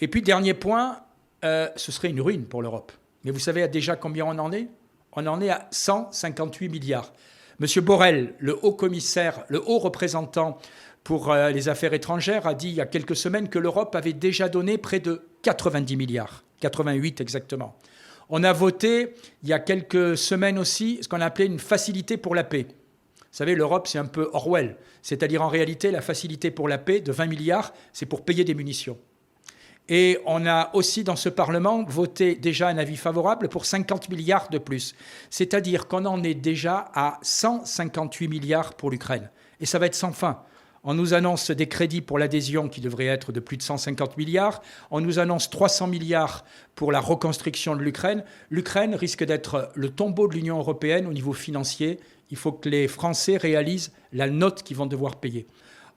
Et 0.00 0.08
puis, 0.08 0.22
dernier 0.22 0.54
point, 0.54 1.00
euh, 1.44 1.68
ce 1.76 1.92
serait 1.92 2.10
une 2.10 2.20
ruine 2.20 2.44
pour 2.44 2.62
l'Europe. 2.62 2.92
Mais 3.24 3.30
vous 3.30 3.40
savez 3.40 3.66
déjà 3.68 3.96
combien 3.96 4.24
on 4.24 4.38
en 4.38 4.52
est? 4.52 4.68
On 5.12 5.26
en 5.26 5.40
est 5.40 5.50
à 5.50 5.68
158 5.70 6.68
milliards. 6.68 7.12
Monsieur 7.58 7.82
Borrell, 7.82 8.34
le 8.38 8.58
haut 8.64 8.72
commissaire, 8.72 9.44
le 9.48 9.62
haut 9.64 9.78
représentant 9.78 10.58
pour 11.04 11.32
euh, 11.32 11.50
les 11.50 11.68
affaires 11.68 11.92
étrangères, 11.94 12.46
a 12.46 12.54
dit 12.54 12.68
il 12.68 12.74
y 12.74 12.80
a 12.80 12.86
quelques 12.86 13.16
semaines 13.16 13.48
que 13.48 13.58
l'Europe 13.58 13.94
avait 13.94 14.12
déjà 14.12 14.48
donné 14.48 14.78
près 14.78 15.00
de 15.00 15.22
90 15.42 15.96
milliards, 15.96 16.44
88 16.60 17.20
exactement. 17.20 17.76
On 18.28 18.44
a 18.44 18.52
voté 18.52 19.14
il 19.42 19.48
y 19.48 19.52
a 19.52 19.58
quelques 19.58 20.16
semaines 20.16 20.58
aussi 20.58 20.98
ce 21.02 21.08
qu'on 21.08 21.20
a 21.20 21.26
appelé 21.26 21.46
une 21.46 21.58
facilité 21.58 22.16
pour 22.16 22.34
la 22.34 22.44
paix. 22.44 22.66
Vous 23.32 23.38
savez, 23.38 23.54
l'Europe, 23.54 23.88
c'est 23.88 23.98
un 23.98 24.06
peu 24.06 24.28
Orwell. 24.34 24.76
C'est-à-dire, 25.00 25.40
en 25.40 25.48
réalité, 25.48 25.90
la 25.90 26.02
facilité 26.02 26.50
pour 26.50 26.68
la 26.68 26.76
paix 26.76 27.00
de 27.00 27.12
20 27.12 27.26
milliards, 27.26 27.72
c'est 27.94 28.04
pour 28.04 28.26
payer 28.26 28.44
des 28.44 28.54
munitions. 28.54 28.98
Et 29.88 30.18
on 30.26 30.46
a 30.46 30.70
aussi 30.74 31.02
dans 31.02 31.16
ce 31.16 31.28
Parlement 31.28 31.82
voté 31.82 32.34
déjà 32.36 32.68
un 32.68 32.78
avis 32.78 32.96
favorable 32.96 33.48
pour 33.48 33.64
50 33.64 34.10
milliards 34.10 34.48
de 34.50 34.58
plus. 34.58 34.94
C'est-à-dire 35.30 35.88
qu'on 35.88 36.04
en 36.04 36.22
est 36.22 36.34
déjà 36.34 36.90
à 36.94 37.18
158 37.22 38.28
milliards 38.28 38.74
pour 38.74 38.90
l'Ukraine. 38.90 39.30
Et 39.60 39.66
ça 39.66 39.78
va 39.78 39.86
être 39.86 39.94
sans 39.94 40.12
fin. 40.12 40.42
On 40.84 40.94
nous 40.94 41.14
annonce 41.14 41.52
des 41.52 41.68
crédits 41.68 42.00
pour 42.00 42.18
l'adhésion 42.18 42.68
qui 42.68 42.80
devraient 42.80 43.06
être 43.06 43.30
de 43.30 43.38
plus 43.38 43.56
de 43.56 43.62
150 43.62 44.16
milliards. 44.16 44.62
On 44.90 45.00
nous 45.00 45.20
annonce 45.20 45.48
300 45.48 45.86
milliards 45.86 46.44
pour 46.74 46.90
la 46.90 46.98
reconstruction 46.98 47.76
de 47.76 47.82
l'Ukraine. 47.82 48.24
L'Ukraine 48.50 48.96
risque 48.96 49.22
d'être 49.22 49.70
le 49.76 49.90
tombeau 49.90 50.26
de 50.26 50.34
l'Union 50.34 50.58
européenne 50.58 51.06
au 51.06 51.12
niveau 51.12 51.34
financier. 51.34 52.00
Il 52.30 52.36
faut 52.36 52.50
que 52.50 52.68
les 52.68 52.88
Français 52.88 53.36
réalisent 53.36 53.92
la 54.12 54.28
note 54.28 54.64
qu'ils 54.64 54.76
vont 54.76 54.86
devoir 54.86 55.16
payer. 55.16 55.46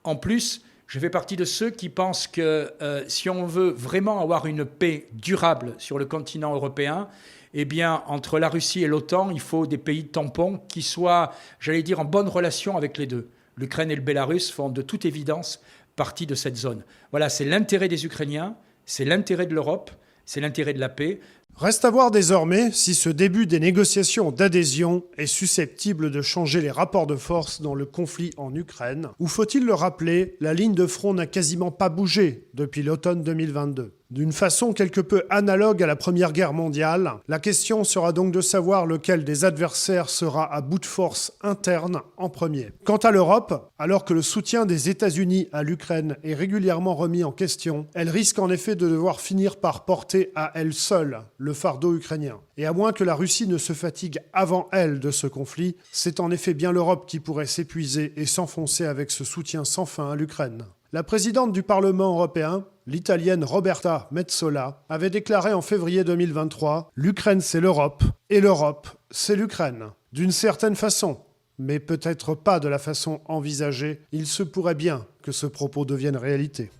En 0.04 0.14
plus, 0.14 0.62
je 0.86 1.00
fais 1.00 1.10
partie 1.10 1.34
de 1.34 1.44
ceux 1.44 1.70
qui 1.70 1.88
pensent 1.88 2.28
que 2.28 2.72
euh, 2.80 3.02
si 3.08 3.28
on 3.28 3.44
veut 3.44 3.70
vraiment 3.70 4.20
avoir 4.20 4.46
une 4.46 4.64
paix 4.64 5.08
durable 5.12 5.74
sur 5.78 5.98
le 5.98 6.04
continent 6.04 6.54
européen, 6.54 7.08
eh 7.54 7.66
entre 8.06 8.38
la 8.38 8.48
Russie 8.48 8.84
et 8.84 8.86
l'OTAN, 8.86 9.30
il 9.30 9.40
faut 9.40 9.66
des 9.66 9.78
pays 9.78 10.06
tampons 10.06 10.60
qui 10.68 10.82
soient, 10.82 11.32
j'allais 11.58 11.82
dire, 11.82 11.98
en 11.98 12.04
bonne 12.04 12.28
relation 12.28 12.76
avec 12.76 12.98
les 12.98 13.06
deux. 13.06 13.30
L'Ukraine 13.58 13.90
et 13.90 13.96
le 13.96 14.02
Bélarus 14.02 14.50
font 14.50 14.68
de 14.68 14.82
toute 14.82 15.06
évidence 15.06 15.62
partie 15.96 16.26
de 16.26 16.34
cette 16.34 16.56
zone. 16.56 16.84
Voilà, 17.10 17.30
c'est 17.30 17.46
l'intérêt 17.46 17.88
des 17.88 18.04
Ukrainiens, 18.04 18.54
c'est 18.84 19.06
l'intérêt 19.06 19.46
de 19.46 19.54
l'Europe, 19.54 19.90
c'est 20.26 20.42
l'intérêt 20.42 20.74
de 20.74 20.78
la 20.78 20.90
paix. 20.90 21.20
Reste 21.56 21.86
à 21.86 21.90
voir 21.90 22.10
désormais 22.10 22.70
si 22.70 22.94
ce 22.94 23.08
début 23.08 23.46
des 23.46 23.58
négociations 23.58 24.30
d'adhésion 24.30 25.04
est 25.16 25.24
susceptible 25.24 26.10
de 26.10 26.20
changer 26.20 26.60
les 26.60 26.70
rapports 26.70 27.06
de 27.06 27.16
force 27.16 27.62
dans 27.62 27.74
le 27.74 27.86
conflit 27.86 28.30
en 28.36 28.54
Ukraine, 28.54 29.08
ou 29.18 29.26
faut-il 29.26 29.64
le 29.64 29.72
rappeler, 29.72 30.36
la 30.40 30.52
ligne 30.52 30.74
de 30.74 30.86
front 30.86 31.14
n'a 31.14 31.26
quasiment 31.26 31.70
pas 31.70 31.88
bougé 31.88 32.48
depuis 32.52 32.82
l'automne 32.82 33.22
2022. 33.22 33.94
D'une 34.10 34.30
façon 34.30 34.72
quelque 34.72 35.00
peu 35.00 35.24
analogue 35.30 35.82
à 35.82 35.86
la 35.88 35.96
Première 35.96 36.32
Guerre 36.32 36.52
mondiale, 36.52 37.14
la 37.26 37.40
question 37.40 37.82
sera 37.82 38.12
donc 38.12 38.32
de 38.32 38.40
savoir 38.40 38.86
lequel 38.86 39.24
des 39.24 39.44
adversaires 39.44 40.08
sera 40.08 40.54
à 40.54 40.60
bout 40.60 40.78
de 40.78 40.86
force 40.86 41.32
interne 41.42 42.00
en 42.16 42.28
premier. 42.28 42.70
Quant 42.84 42.98
à 42.98 43.10
l'Europe, 43.10 43.72
alors 43.80 44.04
que 44.04 44.14
le 44.14 44.22
soutien 44.22 44.64
des 44.64 44.88
États-Unis 44.88 45.48
à 45.52 45.64
l'Ukraine 45.64 46.18
est 46.22 46.34
régulièrement 46.34 46.94
remis 46.94 47.24
en 47.24 47.32
question, 47.32 47.88
elle 47.94 48.08
risque 48.08 48.38
en 48.38 48.48
effet 48.48 48.76
de 48.76 48.88
devoir 48.88 49.20
finir 49.20 49.56
par 49.56 49.84
porter 49.84 50.30
à 50.36 50.52
elle 50.54 50.72
seule 50.72 51.22
le 51.36 51.52
fardeau 51.52 51.96
ukrainien. 51.96 52.38
Et 52.58 52.64
à 52.64 52.72
moins 52.72 52.92
que 52.92 53.02
la 53.02 53.16
Russie 53.16 53.48
ne 53.48 53.58
se 53.58 53.72
fatigue 53.72 54.20
avant 54.32 54.68
elle 54.70 55.00
de 55.00 55.10
ce 55.10 55.26
conflit, 55.26 55.74
c'est 55.90 56.20
en 56.20 56.30
effet 56.30 56.54
bien 56.54 56.70
l'Europe 56.70 57.06
qui 57.08 57.18
pourrait 57.18 57.46
s'épuiser 57.46 58.12
et 58.16 58.26
s'enfoncer 58.26 58.84
avec 58.84 59.10
ce 59.10 59.24
soutien 59.24 59.64
sans 59.64 59.84
fin 59.84 60.12
à 60.12 60.14
l'Ukraine. 60.14 60.64
La 60.92 61.02
présidente 61.02 61.52
du 61.52 61.64
Parlement 61.64 62.14
européen, 62.14 62.64
l'italienne 62.86 63.44
Roberta 63.44 64.08
Metsola, 64.10 64.82
avait 64.88 65.10
déclaré 65.10 65.52
en 65.52 65.62
février 65.62 66.04
2023 66.04 66.90
L'Ukraine 66.94 67.40
c'est 67.40 67.60
l'Europe 67.60 68.04
et 68.30 68.40
l'Europe 68.40 68.88
c'est 69.10 69.36
l'Ukraine. 69.36 69.90
D'une 70.12 70.32
certaine 70.32 70.76
façon, 70.76 71.18
mais 71.58 71.78
peut-être 71.78 72.34
pas 72.34 72.60
de 72.60 72.68
la 72.68 72.78
façon 72.78 73.20
envisagée, 73.26 74.00
il 74.12 74.26
se 74.26 74.42
pourrait 74.42 74.74
bien 74.74 75.06
que 75.22 75.32
ce 75.32 75.46
propos 75.46 75.84
devienne 75.84 76.16
réalité. 76.16 76.70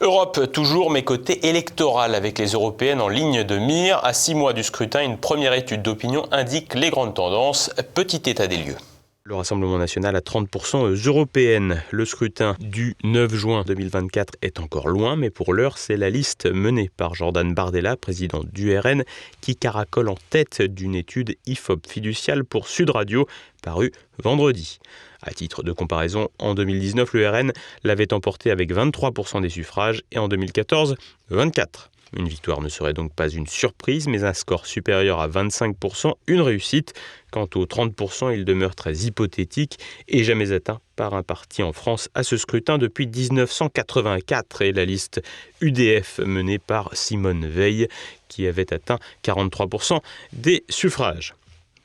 Europe 0.00 0.52
toujours, 0.52 0.90
mais 0.90 1.02
côté 1.02 1.48
électoral, 1.48 2.14
avec 2.14 2.38
les 2.38 2.48
européennes 2.48 3.00
en 3.00 3.08
ligne 3.08 3.44
de 3.44 3.56
mire. 3.56 4.04
À 4.04 4.12
six 4.12 4.34
mois 4.34 4.52
du 4.52 4.62
scrutin, 4.62 5.02
une 5.02 5.16
première 5.16 5.54
étude 5.54 5.82
d'opinion 5.82 6.26
indique 6.32 6.74
les 6.74 6.90
grandes 6.90 7.14
tendances. 7.14 7.70
Petit 7.94 8.28
état 8.28 8.46
des 8.46 8.58
lieux. 8.58 8.76
Le 9.28 9.34
Rassemblement 9.34 9.76
national 9.76 10.14
à 10.14 10.20
30% 10.20 10.94
européenne. 11.04 11.82
Le 11.90 12.04
scrutin 12.04 12.54
du 12.60 12.94
9 13.02 13.34
juin 13.34 13.64
2024 13.66 14.34
est 14.40 14.60
encore 14.60 14.86
loin, 14.86 15.16
mais 15.16 15.30
pour 15.30 15.52
l'heure, 15.52 15.78
c'est 15.78 15.96
la 15.96 16.10
liste 16.10 16.46
menée 16.46 16.92
par 16.96 17.16
Jordan 17.16 17.52
Bardella, 17.52 17.96
président 17.96 18.44
du 18.44 18.78
RN, 18.78 19.02
qui 19.40 19.56
caracole 19.56 20.10
en 20.10 20.16
tête 20.30 20.62
d'une 20.62 20.94
étude 20.94 21.34
IFOP 21.44 21.88
fiduciale 21.88 22.44
pour 22.44 22.68
Sud 22.68 22.90
Radio, 22.90 23.26
parue 23.62 23.90
vendredi. 24.22 24.78
À 25.22 25.32
titre 25.32 25.62
de 25.62 25.72
comparaison, 25.72 26.28
en 26.38 26.54
2019, 26.54 27.12
le 27.14 27.28
RN 27.28 27.52
l'avait 27.84 28.12
emporté 28.12 28.50
avec 28.50 28.72
23% 28.72 29.40
des 29.42 29.48
suffrages 29.48 30.02
et 30.12 30.18
en 30.18 30.28
2014, 30.28 30.96
24%. 31.30 31.66
Une 32.16 32.28
victoire 32.28 32.60
ne 32.60 32.68
serait 32.68 32.92
donc 32.92 33.12
pas 33.14 33.28
une 33.28 33.46
surprise, 33.46 34.06
mais 34.06 34.22
un 34.22 34.32
score 34.32 34.66
supérieur 34.66 35.20
à 35.20 35.28
25%, 35.28 36.14
une 36.28 36.40
réussite. 36.40 36.94
Quant 37.32 37.48
aux 37.54 37.66
30%, 37.66 38.32
il 38.32 38.44
demeure 38.44 38.74
très 38.76 38.94
hypothétique 38.94 39.78
et 40.06 40.22
jamais 40.22 40.52
atteint 40.52 40.80
par 40.94 41.14
un 41.14 41.22
parti 41.22 41.62
en 41.62 41.72
France 41.72 42.08
à 42.14 42.22
ce 42.22 42.36
scrutin 42.36 42.78
depuis 42.78 43.06
1984 43.06 44.62
et 44.62 44.72
la 44.72 44.84
liste 44.84 45.20
UDF 45.60 46.20
menée 46.20 46.58
par 46.58 46.90
Simone 46.94 47.46
Veil 47.46 47.88
qui 48.28 48.46
avait 48.46 48.72
atteint 48.72 48.98
43% 49.24 50.00
des 50.32 50.64
suffrages. 50.68 51.34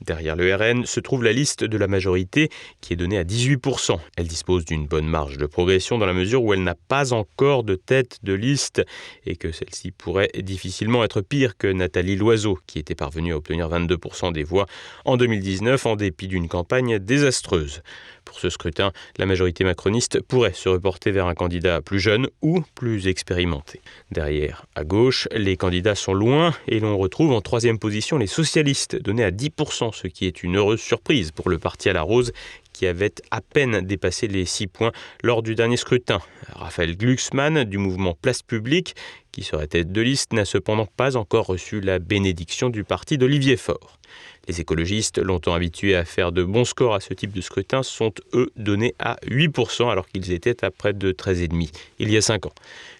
Derrière 0.05 0.35
le 0.35 0.55
RN 0.55 0.85
se 0.85 0.99
trouve 0.99 1.23
la 1.23 1.31
liste 1.31 1.63
de 1.63 1.77
la 1.77 1.87
majorité 1.87 2.49
qui 2.81 2.93
est 2.93 2.95
donnée 2.95 3.19
à 3.19 3.23
18%. 3.23 3.99
Elle 4.17 4.27
dispose 4.27 4.65
d'une 4.65 4.87
bonne 4.87 5.07
marge 5.07 5.37
de 5.37 5.45
progression 5.45 5.99
dans 5.99 6.07
la 6.07 6.13
mesure 6.13 6.43
où 6.43 6.53
elle 6.53 6.63
n'a 6.63 6.75
pas 6.75 7.13
encore 7.13 7.63
de 7.63 7.75
tête 7.75 8.17
de 8.23 8.33
liste 8.33 8.81
et 9.27 9.35
que 9.35 9.51
celle-ci 9.51 9.91
pourrait 9.91 10.31
difficilement 10.39 11.03
être 11.03 11.21
pire 11.21 11.55
que 11.55 11.67
Nathalie 11.67 12.15
Loiseau 12.15 12.57
qui 12.65 12.79
était 12.79 12.95
parvenue 12.95 13.33
à 13.33 13.37
obtenir 13.37 13.69
22% 13.69 14.33
des 14.33 14.43
voix 14.43 14.65
en 15.05 15.17
2019 15.17 15.85
en 15.85 15.95
dépit 15.95 16.27
d'une 16.27 16.47
campagne 16.47 16.97
désastreuse. 16.97 17.83
Pour 18.25 18.39
ce 18.39 18.49
scrutin, 18.49 18.91
la 19.17 19.25
majorité 19.25 19.63
macroniste 19.63 20.21
pourrait 20.21 20.53
se 20.53 20.69
reporter 20.69 21.11
vers 21.11 21.27
un 21.27 21.33
candidat 21.33 21.81
plus 21.81 21.99
jeune 21.99 22.27
ou 22.41 22.61
plus 22.75 23.07
expérimenté. 23.07 23.81
Derrière, 24.11 24.65
à 24.75 24.83
gauche, 24.83 25.27
les 25.31 25.57
candidats 25.57 25.95
sont 25.95 26.13
loin 26.13 26.53
et 26.67 26.79
l'on 26.79 26.97
retrouve 26.97 27.31
en 27.31 27.41
troisième 27.41 27.79
position 27.79 28.17
les 28.17 28.27
socialistes, 28.27 28.95
donnés 28.95 29.23
à 29.23 29.31
10%, 29.31 29.93
ce 29.93 30.07
qui 30.07 30.25
est 30.25 30.43
une 30.43 30.57
heureuse 30.57 30.81
surprise 30.81 31.31
pour 31.31 31.49
le 31.49 31.57
parti 31.57 31.89
à 31.89 31.93
la 31.93 32.03
rose 32.03 32.31
qui 32.73 32.87
avait 32.87 33.13
à 33.31 33.41
peine 33.41 33.81
dépassé 33.81 34.27
les 34.27 34.45
6 34.45 34.67
points 34.67 34.91
lors 35.23 35.43
du 35.43 35.55
dernier 35.55 35.77
scrutin. 35.77 36.19
Raphaël 36.53 36.97
Glucksmann 36.97 37.63
du 37.63 37.77
mouvement 37.77 38.17
Place 38.19 38.41
Publique, 38.41 38.95
qui 39.31 39.43
serait 39.43 39.67
tête 39.67 39.91
de 39.91 40.01
liste, 40.01 40.33
n'a 40.33 40.45
cependant 40.45 40.87
pas 40.87 41.15
encore 41.15 41.45
reçu 41.45 41.81
la 41.81 41.99
bénédiction 41.99 42.69
du 42.69 42.83
parti 42.83 43.17
d'Olivier 43.17 43.57
Faure. 43.57 43.99
Les 44.47 44.59
écologistes, 44.59 45.19
longtemps 45.19 45.53
habitués 45.53 45.95
à 45.95 46.03
faire 46.03 46.31
de 46.31 46.43
bons 46.43 46.65
scores 46.65 46.95
à 46.95 46.99
ce 46.99 47.13
type 47.13 47.31
de 47.31 47.41
scrutin, 47.41 47.83
sont 47.83 48.11
eux 48.33 48.51
donnés 48.55 48.95
à 48.97 49.17
8% 49.27 49.91
alors 49.91 50.07
qu'ils 50.07 50.31
étaient 50.31 50.65
à 50.65 50.71
près 50.71 50.93
de 50.93 51.11
13,5% 51.11 51.69
il 51.99 52.11
y 52.11 52.17
a 52.17 52.21
5 52.21 52.47
ans. 52.47 52.53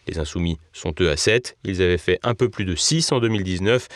Les 0.08 0.20
insoumis 0.20 0.60
sont 0.72 0.94
eux 1.02 1.10
à 1.10 1.18
7, 1.18 1.58
ils 1.64 1.82
avaient 1.82 1.98
fait 1.98 2.20
un 2.22 2.36
peu 2.36 2.50
plus 2.50 2.66
de 2.66 2.76
6 2.76 3.12
en 3.12 3.20
2019, 3.20 3.88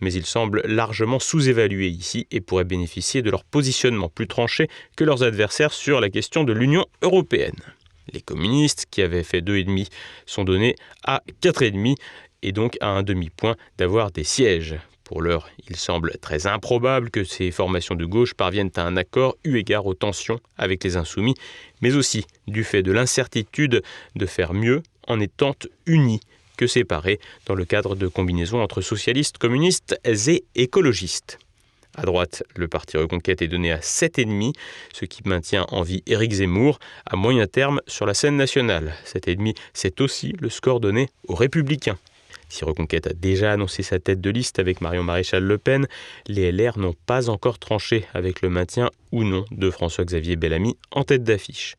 mais 0.00 0.12
ils 0.12 0.24
semblent 0.24 0.62
largement 0.64 1.18
sous-évalués 1.18 1.88
ici 1.88 2.26
et 2.30 2.40
pourraient 2.40 2.64
bénéficier 2.64 3.22
de 3.22 3.30
leur 3.30 3.44
positionnement 3.44 4.08
plus 4.08 4.26
tranché 4.26 4.68
que 4.96 5.04
leurs 5.04 5.22
adversaires 5.22 5.72
sur 5.72 6.00
la 6.00 6.08
question 6.08 6.44
de 6.44 6.52
l'Union 6.52 6.86
européenne. 7.02 7.60
Les 8.12 8.20
communistes, 8.20 8.86
qui 8.90 9.02
avaient 9.02 9.24
fait 9.24 9.40
2,5, 9.40 9.88
sont 10.26 10.44
donnés 10.44 10.76
à 11.04 11.22
4,5 11.42 11.96
et 12.42 12.52
donc 12.52 12.76
à 12.80 12.88
un 12.88 13.02
demi-point 13.02 13.56
d'avoir 13.78 14.10
des 14.10 14.24
sièges. 14.24 14.76
Pour 15.04 15.20
l'heure, 15.20 15.48
il 15.68 15.76
semble 15.76 16.16
très 16.18 16.46
improbable 16.46 17.10
que 17.10 17.24
ces 17.24 17.50
formations 17.50 17.94
de 17.94 18.06
gauche 18.06 18.32
parviennent 18.32 18.70
à 18.76 18.82
un 18.82 18.96
accord 18.96 19.36
eu 19.44 19.58
égard 19.58 19.84
aux 19.84 19.94
tensions 19.94 20.40
avec 20.56 20.82
les 20.82 20.96
insoumis, 20.96 21.34
mais 21.82 21.94
aussi 21.94 22.26
du 22.48 22.64
fait 22.64 22.82
de 22.82 22.90
l'incertitude 22.90 23.82
de 24.16 24.26
faire 24.26 24.54
mieux 24.54 24.82
en 25.06 25.20
étant 25.20 25.54
unis 25.84 26.20
que 26.56 26.66
séparés 26.66 27.20
dans 27.44 27.54
le 27.54 27.66
cadre 27.66 27.96
de 27.96 28.08
combinaisons 28.08 28.62
entre 28.62 28.80
socialistes, 28.80 29.36
communistes 29.36 30.00
et 30.04 30.44
écologistes. 30.54 31.38
À 31.96 32.02
droite, 32.02 32.42
le 32.56 32.66
parti 32.66 32.96
Reconquête 32.96 33.42
est 33.42 33.48
donné 33.48 33.72
à 33.72 33.78
7,5, 33.78 34.52
ce 34.92 35.04
qui 35.04 35.22
maintient 35.26 35.66
en 35.68 35.82
vie 35.82 36.02
Éric 36.06 36.32
Zemmour 36.32 36.78
à 37.06 37.14
moyen 37.14 37.46
terme 37.46 37.80
sur 37.86 38.06
la 38.06 38.14
scène 38.14 38.36
nationale. 38.36 38.94
7,5, 39.04 39.56
c'est 39.74 40.00
aussi 40.00 40.34
le 40.40 40.48
score 40.48 40.80
donné 40.80 41.10
aux 41.28 41.34
Républicains. 41.34 41.98
Si 42.54 42.64
Reconquête 42.64 43.08
a 43.08 43.12
déjà 43.12 43.50
annoncé 43.50 43.82
sa 43.82 43.98
tête 43.98 44.20
de 44.20 44.30
liste 44.30 44.60
avec 44.60 44.80
Marion 44.80 45.02
Maréchal 45.02 45.42
Le 45.42 45.58
Pen, 45.58 45.88
les 46.28 46.52
LR 46.52 46.78
n'ont 46.78 46.94
pas 47.04 47.28
encore 47.28 47.58
tranché 47.58 48.04
avec 48.14 48.42
le 48.42 48.48
maintien 48.48 48.92
ou 49.10 49.24
non 49.24 49.44
de 49.50 49.70
François-Xavier 49.72 50.36
Bellamy 50.36 50.76
en 50.92 51.02
tête 51.02 51.24
d'affiche. 51.24 51.74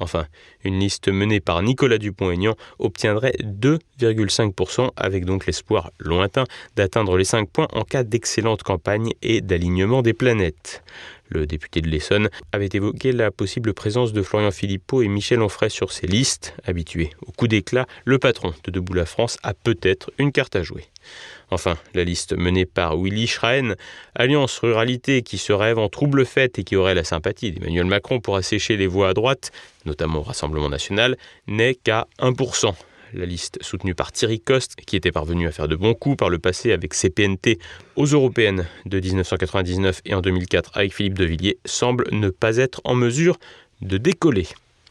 Enfin, 0.00 0.26
une 0.64 0.78
liste 0.78 1.08
menée 1.08 1.40
par 1.40 1.62
Nicolas 1.62 1.96
Dupont-Aignan 1.96 2.56
obtiendrait 2.78 3.36
2,5% 3.42 4.90
avec 4.96 5.24
donc 5.24 5.46
l'espoir 5.46 5.92
lointain 5.98 6.44
d'atteindre 6.76 7.16
les 7.16 7.24
5 7.24 7.48
points 7.48 7.68
en 7.72 7.84
cas 7.84 8.04
d'excellente 8.04 8.62
campagne 8.62 9.12
et 9.22 9.40
d'alignement 9.40 10.02
des 10.02 10.12
planètes. 10.12 10.84
Le 11.28 11.46
député 11.46 11.80
de 11.80 11.88
l'Essonne 11.88 12.28
avait 12.52 12.70
évoqué 12.72 13.12
la 13.12 13.30
possible 13.30 13.74
présence 13.74 14.12
de 14.12 14.22
Florian 14.22 14.50
Philippot 14.50 15.02
et 15.02 15.08
Michel 15.08 15.42
Onfray 15.42 15.70
sur 15.70 15.92
ces 15.92 16.06
listes. 16.06 16.54
Habitué 16.64 17.10
au 17.26 17.32
coup 17.32 17.48
d'éclat, 17.48 17.86
le 18.04 18.18
patron 18.18 18.54
de 18.64 18.70
Debout 18.70 18.94
la 18.94 19.06
France 19.06 19.38
a 19.42 19.54
peut-être 19.54 20.10
une 20.18 20.32
carte 20.32 20.56
à 20.56 20.62
jouer. 20.62 20.86
Enfin, 21.50 21.76
la 21.94 22.04
liste 22.04 22.36
menée 22.36 22.66
par 22.66 22.96
Willy 22.96 23.26
Schrein, 23.26 23.74
Alliance 24.14 24.58
Ruralité 24.58 25.22
qui 25.22 25.38
se 25.38 25.52
rêve 25.52 25.78
en 25.78 25.88
trouble 25.88 26.26
fête 26.26 26.58
et 26.58 26.64
qui 26.64 26.76
aurait 26.76 26.94
la 26.94 27.04
sympathie 27.04 27.52
d'Emmanuel 27.52 27.86
Macron 27.86 28.20
pour 28.20 28.36
assécher 28.36 28.76
les 28.76 28.86
voix 28.86 29.08
à 29.08 29.14
droite, 29.14 29.50
notamment 29.84 30.20
au 30.20 30.22
Rassemblement 30.22 30.68
national, 30.68 31.16
n'est 31.46 31.74
qu'à 31.74 32.06
1%. 32.20 32.74
La 33.14 33.24
liste 33.24 33.58
soutenue 33.62 33.94
par 33.94 34.12
Thierry 34.12 34.38
Coste, 34.38 34.74
qui 34.86 34.94
était 34.96 35.12
parvenu 35.12 35.46
à 35.46 35.52
faire 35.52 35.66
de 35.66 35.76
bons 35.76 35.94
coups 35.94 36.16
par 36.16 36.28
le 36.28 36.38
passé 36.38 36.72
avec 36.72 36.92
ses 36.92 37.08
PNT 37.08 37.58
aux 37.96 38.04
européennes 38.04 38.66
de 38.84 39.00
1999 39.00 40.02
et 40.04 40.14
en 40.14 40.20
2004 40.20 40.72
avec 40.74 40.94
Philippe 40.94 41.18
de 41.18 41.24
Villiers, 41.24 41.58
semble 41.64 42.06
ne 42.12 42.28
pas 42.28 42.58
être 42.58 42.82
en 42.84 42.94
mesure 42.94 43.38
de 43.80 43.96
décoller. 43.96 44.46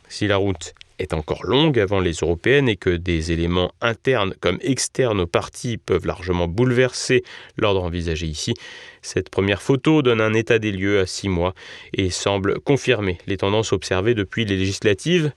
Si 0.09 0.25
la 0.25 0.37
route 0.37 0.73
est 0.99 1.13
encore 1.13 1.45
longue 1.45 1.77
avant 1.77 1.99
les 1.99 2.13
européennes 2.13 2.67
et 2.67 2.75
que 2.75 2.89
des 2.89 3.31
éléments 3.31 3.71
internes 3.81 4.33
comme 4.39 4.57
externes 4.61 5.19
au 5.19 5.27
parti 5.27 5.77
peuvent 5.77 6.07
largement 6.07 6.47
bouleverser 6.47 7.23
l'ordre 7.55 7.83
envisagé 7.83 8.25
ici, 8.25 8.55
cette 9.03 9.29
première 9.29 9.61
photo 9.61 10.01
donne 10.01 10.21
un 10.21 10.33
état 10.33 10.57
des 10.57 10.71
lieux 10.71 10.99
à 10.99 11.05
six 11.05 11.29
mois 11.29 11.53
et 11.93 12.09
semble 12.09 12.59
confirmer 12.61 13.19
les 13.27 13.37
tendances 13.37 13.73
observées 13.73 14.15
depuis 14.15 14.45
les 14.45 14.57
législatives, 14.57 15.31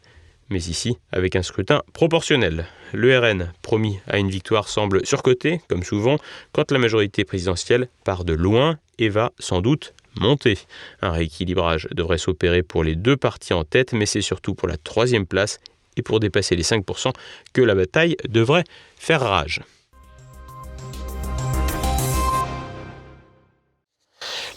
mais 0.50 0.64
ici 0.64 0.99
avec 1.12 1.37
un 1.37 1.42
scrutin 1.42 1.83
proportionnel. 1.92 2.66
Le 2.92 3.19
RN, 3.19 3.52
promis 3.62 4.00
à 4.07 4.19
une 4.19 4.30
victoire, 4.30 4.69
semble 4.69 5.07
surcoté, 5.07 5.61
comme 5.69 5.85
souvent, 5.85 6.19
quand 6.52 6.71
la 6.73 6.78
majorité 6.78 7.25
présidentielle 7.25 7.88
part 8.04 8.25
de 8.25 8.35
loin 8.35 8.78
et 8.99 9.09
va 9.09 9.33
sans 9.38 9.61
doute 9.61 9.95
monter. 10.16 10.59
Un 11.02 11.11
rééquilibrage 11.11 11.88
devrait 11.92 12.19
s'opérer 12.19 12.62
pour 12.62 12.85
les 12.85 12.97
deux 12.97 13.16
partis 13.16 13.54
en 13.54 13.64
tête, 13.64 13.92
mais 13.92 14.07
c'est 14.07 14.21
surtout 14.21 14.54
pour 14.54 14.69
la 14.69 14.76
troisième 14.76 15.26
place 15.26 15.61
et 15.97 16.02
pour 16.02 16.21
dépasser 16.21 16.57
les 16.57 16.62
5% 16.62 17.12
que 17.52 17.62
la 17.62 17.75
bataille 17.75 18.16
devrait 18.28 18.64
faire 18.97 19.21
rage. 19.21 19.61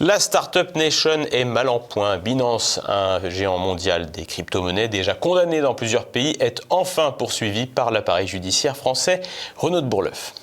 La 0.00 0.18
Startup 0.18 0.74
Nation 0.74 1.24
est 1.30 1.44
mal 1.44 1.68
en 1.68 1.78
point. 1.78 2.18
Binance, 2.18 2.80
un 2.88 3.30
géant 3.30 3.58
mondial 3.58 4.10
des 4.10 4.26
crypto-monnaies 4.26 4.88
déjà 4.88 5.14
condamné 5.14 5.60
dans 5.60 5.74
plusieurs 5.74 6.06
pays, 6.06 6.36
est 6.40 6.60
enfin 6.68 7.12
poursuivi 7.12 7.66
par 7.66 7.92
l'appareil 7.92 8.26
judiciaire 8.26 8.76
français 8.76 9.22
Renaud 9.56 9.82
Bourleuf. 9.82 10.34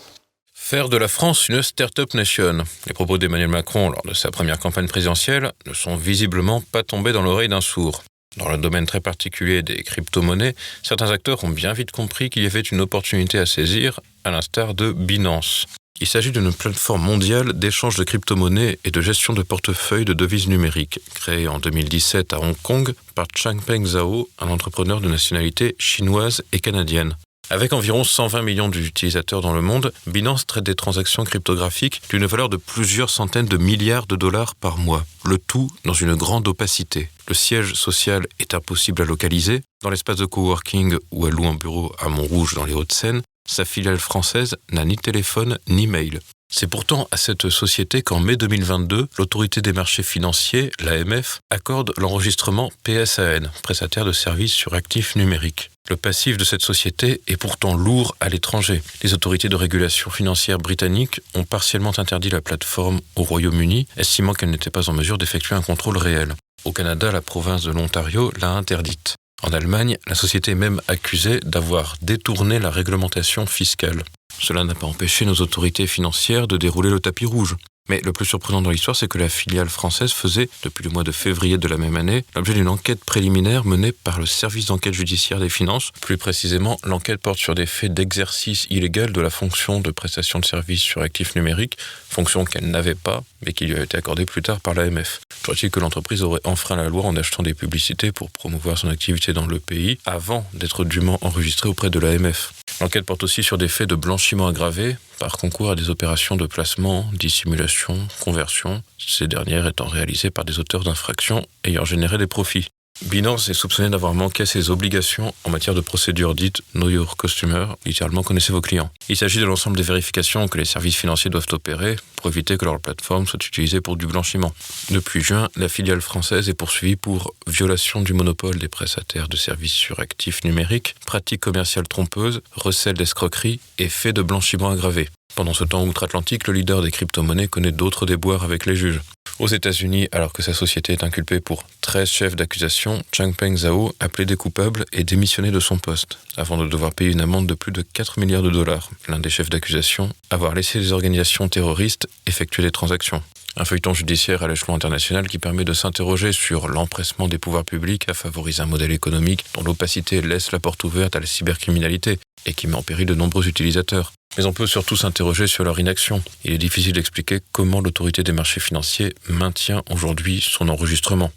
Faire 0.53 0.88
de 0.88 0.96
la 0.96 1.10
France 1.10 1.50
une 1.50 1.62
start-up 1.62 2.13
nation. 2.13 2.63
Les 2.88 2.93
propos 2.93 3.17
d'Emmanuel 3.17 3.50
Macron 3.50 3.89
lors 3.89 4.03
de 4.05 4.13
sa 4.13 4.31
première 4.31 4.58
campagne 4.58 4.88
présidentielle 4.88 5.51
ne 5.65 5.74
sont 5.74 5.98
visiblement 5.98 6.62
pas 6.72 6.84
tombés 6.84 7.12
dans 7.12 7.22
l'oreille 7.22 7.50
d'un 7.50 7.60
sourd. 7.60 8.03
Dans 8.38 8.48
le 8.48 8.58
domaine 8.58 8.86
très 8.86 9.01
particulier 9.01 9.63
des 9.63 9.84
crypto-monnaies, 9.84 10.55
certains 10.81 11.12
acteurs 11.12 11.43
ont 11.43 11.50
bien 11.50 11.74
vite 11.74 11.91
compris 11.91 12.29
qu'il 12.29 12.43
y 12.43 12.46
avait 12.46 12.62
une 12.62 12.79
opportunité 12.79 13.38
à 13.38 13.46
saisir, 13.46 14.00
à 14.24 14.31
l'instar 14.31 14.75
de 14.75 14.93
Binance. 14.93 15.65
Il 16.00 16.07
s'agit 16.07 16.31
d'une 16.31 16.51
plateforme 16.51 17.03
mondiale 17.03 17.53
d'échange 17.53 17.95
de 17.95 18.03
crypto-monnaies 18.03 18.79
et 18.83 18.91
de 18.91 19.01
gestion 19.01 19.33
de 19.33 19.43
portefeuilles 19.43 20.05
de 20.05 20.13
devises 20.13 20.48
numériques, 20.48 21.00
créée 21.13 21.48
en 21.48 21.60
2017 21.60 22.33
à 22.33 22.39
Hong 22.39 22.55
Kong 22.63 22.93
par 23.13 23.27
Changpeng 23.36 23.86
Zhao, 23.86 24.27
un 24.39 24.50
entrepreneur 24.50 25.00
de 25.00 25.10
nationalité 25.10 25.75
chinoise 25.77 26.43
et 26.53 26.60
canadienne. 26.60 27.15
Avec 27.51 27.74
environ 27.74 28.05
120 28.05 28.43
millions 28.43 28.69
d'utilisateurs 28.69 29.41
dans 29.41 29.53
le 29.53 29.62
monde, 29.62 29.91
Binance 30.07 30.48
traite 30.48 30.63
des 30.63 30.74
transactions 30.74 31.25
cryptographiques 31.25 32.01
d'une 32.10 32.25
valeur 32.25 32.48
de 32.48 32.55
plusieurs 32.55 33.10
centaines 33.10 33.45
de 33.45 33.57
milliards 33.57 34.07
de 34.07 34.15
dollars 34.15 34.55
par 34.55 34.77
mois, 34.77 35.05
le 35.25 35.38
tout 35.38 35.69
dans 35.83 35.93
une 35.93 36.15
grande 36.15 36.48
opacité. 36.48 37.10
Le 37.27 37.33
siège 37.33 37.74
social 37.74 38.25
est 38.39 38.53
impossible 38.53 39.01
à 39.01 39.05
localiser. 39.05 39.62
Dans 39.83 39.89
l'espace 39.89 40.15
de 40.15 40.25
coworking 40.25 40.98
où 41.12 41.27
elle 41.27 41.33
loue 41.33 41.48
un 41.48 41.55
bureau 41.55 41.93
à 42.00 42.07
Montrouge 42.07 42.53
dans 42.53 42.63
les 42.63 42.74
Hauts-de-Seine, 42.74 43.21
sa 43.48 43.65
filiale 43.65 44.00
française 44.00 44.57
n'a 44.71 44.86
ni 44.86 44.95
téléphone 44.95 45.57
ni 45.67 45.88
mail. 45.88 46.19
C'est 46.53 46.67
pourtant 46.67 47.07
à 47.12 47.17
cette 47.17 47.50
société 47.50 48.01
qu'en 48.01 48.19
mai 48.19 48.36
2022, 48.36 49.07
l'autorité 49.17 49.62
des 49.62 49.71
marchés 49.71 50.03
financiers, 50.03 50.69
l'AMF, 50.81 51.39
accorde 51.50 51.93
l'enregistrement 51.98 52.71
PSAN, 52.83 53.50
prestataire 53.63 54.03
de 54.03 54.12
services 54.12 54.51
sur 54.51 54.74
actifs 54.74 55.15
numériques. 55.15 55.71
Le 55.89 55.95
passif 55.95 56.36
de 56.38 56.43
cette 56.43 56.62
société 56.62 57.21
est 57.27 57.38
pourtant 57.38 57.75
lourd 57.75 58.15
à 58.19 58.27
l'étranger. 58.27 58.83
Les 59.01 59.13
autorités 59.13 59.48
de 59.48 59.55
régulation 59.55 60.12
financière 60.12 60.57
britanniques 60.57 61.21
ont 61.36 61.45
partiellement 61.45 61.98
interdit 61.98 62.29
la 62.29 62.41
plateforme 62.41 63.00
au 63.15 63.24
Royaume-Uni, 63.24 63.88
estimant 63.95 64.33
qu'elle 64.33 64.51
n'était 64.51 64.69
pas 64.69 64.89
en 64.89 64.93
mesure 64.93 65.17
d'effectuer 65.17 65.55
un 65.55 65.62
contrôle 65.62 65.98
réel. 65.98 66.36
Au 66.65 66.74
Canada, 66.74 67.12
la 67.12 67.21
province 67.21 67.63
de 67.63 67.71
l'Ontario 67.71 68.31
l'a 68.39 68.51
interdite. 68.51 69.15
En 69.43 69.53
Allemagne, 69.53 69.98
la 70.07 70.15
société 70.15 70.51
est 70.51 70.55
même 70.55 70.81
accusée 70.88 71.39
d'avoir 71.39 71.95
détourné 72.01 72.60
la 72.60 72.69
réglementation 72.69 73.45
fiscale. 73.45 74.03
Cela 74.39 74.63
n'a 74.63 74.75
pas 74.75 74.88
empêché 74.88 75.25
nos 75.25 75.36
autorités 75.36 75.88
financières 75.88 76.48
de 76.48 76.57
dérouler 76.57 76.89
le 76.89 77.00
tapis 77.00 77.25
rouge. 77.25 77.55
Mais 77.89 78.00
le 78.05 78.13
plus 78.13 78.25
surprenant 78.25 78.62
dans 78.62 78.69
l'histoire, 78.69 78.95
c'est 78.95 79.07
que 79.07 79.17
la 79.17 79.27
filiale 79.27 79.67
française 79.67 80.12
faisait, 80.12 80.50
depuis 80.63 80.83
le 80.83 80.91
mois 80.91 81.03
de 81.03 81.12
février 81.12 81.57
de 81.57 81.67
la 81.67 81.77
même 81.77 81.98
année, 81.98 82.24
l'objet 82.36 82.53
d'une 82.53 82.67
enquête 82.67 83.03
préliminaire 83.03 83.65
menée 83.65 83.91
par 83.91 84.19
le 84.19 84.27
service 84.27 84.67
d'enquête 84.67 84.93
judiciaire 84.93 85.39
des 85.39 85.50
finances. 85.50 85.91
Plus 86.00 86.17
précisément, 86.17 86.79
l'enquête 86.83 87.19
porte 87.19 87.39
sur 87.39 87.55
des 87.55 87.65
faits 87.65 87.93
d'exercice 87.93 88.67
illégal 88.69 89.12
de 89.12 89.21
la 89.21 89.31
fonction 89.31 89.81
de 89.81 89.91
prestation 89.91 90.39
de 90.39 90.45
services 90.45 90.81
sur 90.81 91.01
actifs 91.01 91.36
numériques, 91.36 91.77
fonction 92.07 92.45
qu'elle 92.45 92.69
n'avait 92.69 92.95
pas, 92.95 93.24
mais 93.45 93.53
qui 93.53 93.65
lui 93.65 93.75
a 93.75 93.83
été 93.83 93.98
accordée 93.98 94.25
plus 94.25 94.41
tard 94.41 94.60
par 94.60 94.74
l'AMF. 94.74 95.21
Croit-il 95.43 95.71
que 95.71 95.80
l'entreprise 95.80 96.23
aurait 96.23 96.41
enfreint 96.43 96.75
la 96.75 96.89
loi 96.89 97.04
en 97.04 97.15
achetant 97.15 97.43
des 97.43 97.54
publicités 97.54 98.12
pour 98.12 98.30
promouvoir 98.32 98.77
son 98.77 98.89
activité 98.89 99.34
dans 99.34 99.47
le 99.47 99.60
pays 99.60 99.97
avant 100.06 100.45
d'être 100.54 100.86
dûment 100.86 101.17
enregistrée 101.21 101.69
auprès 101.69 101.89
de 101.89 101.99
l'AMF 101.99 102.54
L'enquête 102.80 103.06
porte 103.06 103.23
aussi 103.23 103.43
sur 103.43 103.58
des 103.58 103.67
faits 103.67 103.89
de 103.89 103.95
blanchiment 103.95 104.47
aggravé 104.47 104.95
par 105.19 105.38
concours 105.38 105.71
à 105.71 105.75
des 105.75 105.89
opérations 105.89 106.36
de 106.36 106.47
placement, 106.47 107.06
dissimulation, 107.13 108.08
conversion, 108.21 108.82
ces 108.97 109.27
dernières 109.27 109.67
étant 109.67 109.86
réalisées 109.86 110.32
par 110.32 110.45
des 110.45 110.60
auteurs 110.60 110.84
d'infractions 110.84 111.45
ayant 111.63 111.86
généré 111.86 112.17
des 112.17 112.27
profits. 112.27 112.67
Binance 113.05 113.49
est 113.49 113.53
soupçonné 113.53 113.89
d'avoir 113.89 114.13
manqué 114.13 114.45
ses 114.45 114.69
obligations 114.69 115.33
en 115.43 115.49
matière 115.49 115.73
de 115.73 115.81
procédure 115.81 116.35
dite 116.35 116.61
Know 116.73 116.87
Your 116.87 117.17
Customer, 117.17 117.65
littéralement 117.85 118.21
connaissez 118.21 118.53
vos 118.53 118.61
clients. 118.61 118.91
Il 119.09 119.17
s'agit 119.17 119.39
de 119.39 119.45
l'ensemble 119.45 119.75
des 119.75 119.83
vérifications 119.83 120.47
que 120.47 120.57
les 120.57 120.65
services 120.65 120.95
financiers 120.95 121.31
doivent 121.31 121.47
opérer 121.51 121.95
pour 122.15 122.27
éviter 122.27 122.57
que 122.57 122.65
leur 122.65 122.79
plateforme 122.79 123.25
soit 123.25 123.43
utilisée 123.43 123.81
pour 123.81 123.97
du 123.97 124.05
blanchiment. 124.05 124.53
Depuis 124.91 125.21
juin, 125.21 125.49
la 125.55 125.67
filiale 125.67 126.01
française 126.01 126.47
est 126.47 126.53
poursuivie 126.53 126.95
pour 126.95 127.33
violation 127.47 128.01
du 128.01 128.13
monopole 128.13 128.59
des 128.59 128.67
prestataires 128.67 129.27
de 129.27 129.35
services 129.35 129.73
sur 129.73 129.99
actifs 129.99 130.43
numériques, 130.43 130.95
pratiques 131.05 131.41
commerciales 131.41 131.87
trompeuses, 131.87 132.41
recel 132.51 132.93
d'escroquerie 132.93 133.59
et 133.79 133.89
faits 133.89 134.15
de 134.15 134.21
blanchiment 134.21 134.69
aggravé. 134.69 135.09
Pendant 135.36 135.54
ce 135.54 135.63
temps 135.63 135.86
outre-Atlantique, 135.86 136.48
le 136.48 136.54
leader 136.54 136.82
des 136.82 136.91
crypto-monnaies 136.91 137.48
connaît 137.48 137.72
d'autres 137.72 138.06
déboires 138.06 138.44
avec 138.44 138.65
les 138.65 138.76
juges. 138.76 139.02
Aux 139.39 139.48
États-Unis, 139.48 140.08
alors 140.12 140.34
que 140.34 140.44
sa 140.44 140.54
société 140.54 140.94
est 140.94 141.04
inculpée 141.04 141.39
pour 141.39 141.63
13 141.82 142.08
chefs 142.08 142.36
d'accusation, 142.36 143.02
Changpeng 143.12 143.56
Zhao 143.58 143.96
a 144.00 144.08
plaidé 144.08 144.36
coupable 144.36 144.86
et 144.91 145.04
démissionné 145.04 145.50
de 145.50 145.60
son 145.60 145.80
poste, 145.80 146.20
avant 146.38 146.58
de 146.58 146.67
devoir 146.67 146.94
payer 146.94 147.12
une 147.12 147.22
amende 147.22 147.48
de 147.48 147.56
plus 147.56 147.72
de 147.72 147.82
4 147.82 148.20
milliards 148.20 148.44
de 148.44 148.52
dollars. 148.52 148.91
L'un 149.08 149.20
des 149.20 149.30
chefs 149.30 149.50
d'accusation, 149.50 150.10
avoir 150.30 150.54
laissé 150.54 150.80
les 150.80 150.91
organisations 150.91 151.50
terroristes 151.50 152.08
effectuer 152.28 152.62
des 152.62 152.72
transactions. 152.72 153.24
Un 153.58 153.65
feuilleton 153.65 153.94
judiciaire 153.94 154.44
à 154.44 154.48
l'échelon 154.48 154.76
international 154.76 155.28
qui 155.28 155.38
permet 155.38 155.65
de 155.65 155.74
s'interroger 155.74 156.32
sur 156.32 156.70
l'empressement 156.70 157.28
des 157.28 157.38
pouvoirs 157.38 157.65
publics 157.65 158.08
à 158.08 158.13
favoriser 158.13 158.62
un 158.62 158.65
modèle 158.65 158.91
économique 158.91 159.44
dont 159.56 159.63
l'opacité 159.63 160.22
laisse 160.22 160.54
la 160.54 160.60
porte 160.60 160.84
ouverte 160.86 161.15
à 161.17 161.20
la 161.20 161.26
cybercriminalité 161.26 162.17
et 162.45 162.54
qui 162.54 162.67
met 162.67 162.75
en 162.75 162.84
péril 162.84 163.06
de 163.06 163.15
nombreux 163.15 163.47
utilisateurs. 163.47 164.13
Mais 164.38 164.45
on 164.45 164.54
peut 164.54 164.67
surtout 164.67 164.95
s'interroger 164.95 165.47
sur 165.47 165.63
leur 165.63 165.80
inaction. 165.80 166.23
Il 166.45 166.54
est 166.54 166.58
difficile 166.58 166.93
d'expliquer 166.93 167.39
comment 167.51 167.82
l'autorité 167.82 168.23
des 168.23 168.32
marchés 168.32 168.62
financiers 168.62 169.13
maintient 169.27 169.84
aujourd'hui 169.89 170.41
son 170.41 170.69
enregistrement. 170.69 171.32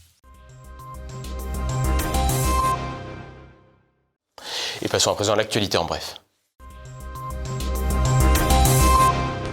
Et 4.83 4.89
passons 4.89 5.11
à 5.11 5.15
présent 5.15 5.33
à 5.33 5.37
l'actualité 5.37 5.77
en 5.79 5.85
bref. 5.85 6.17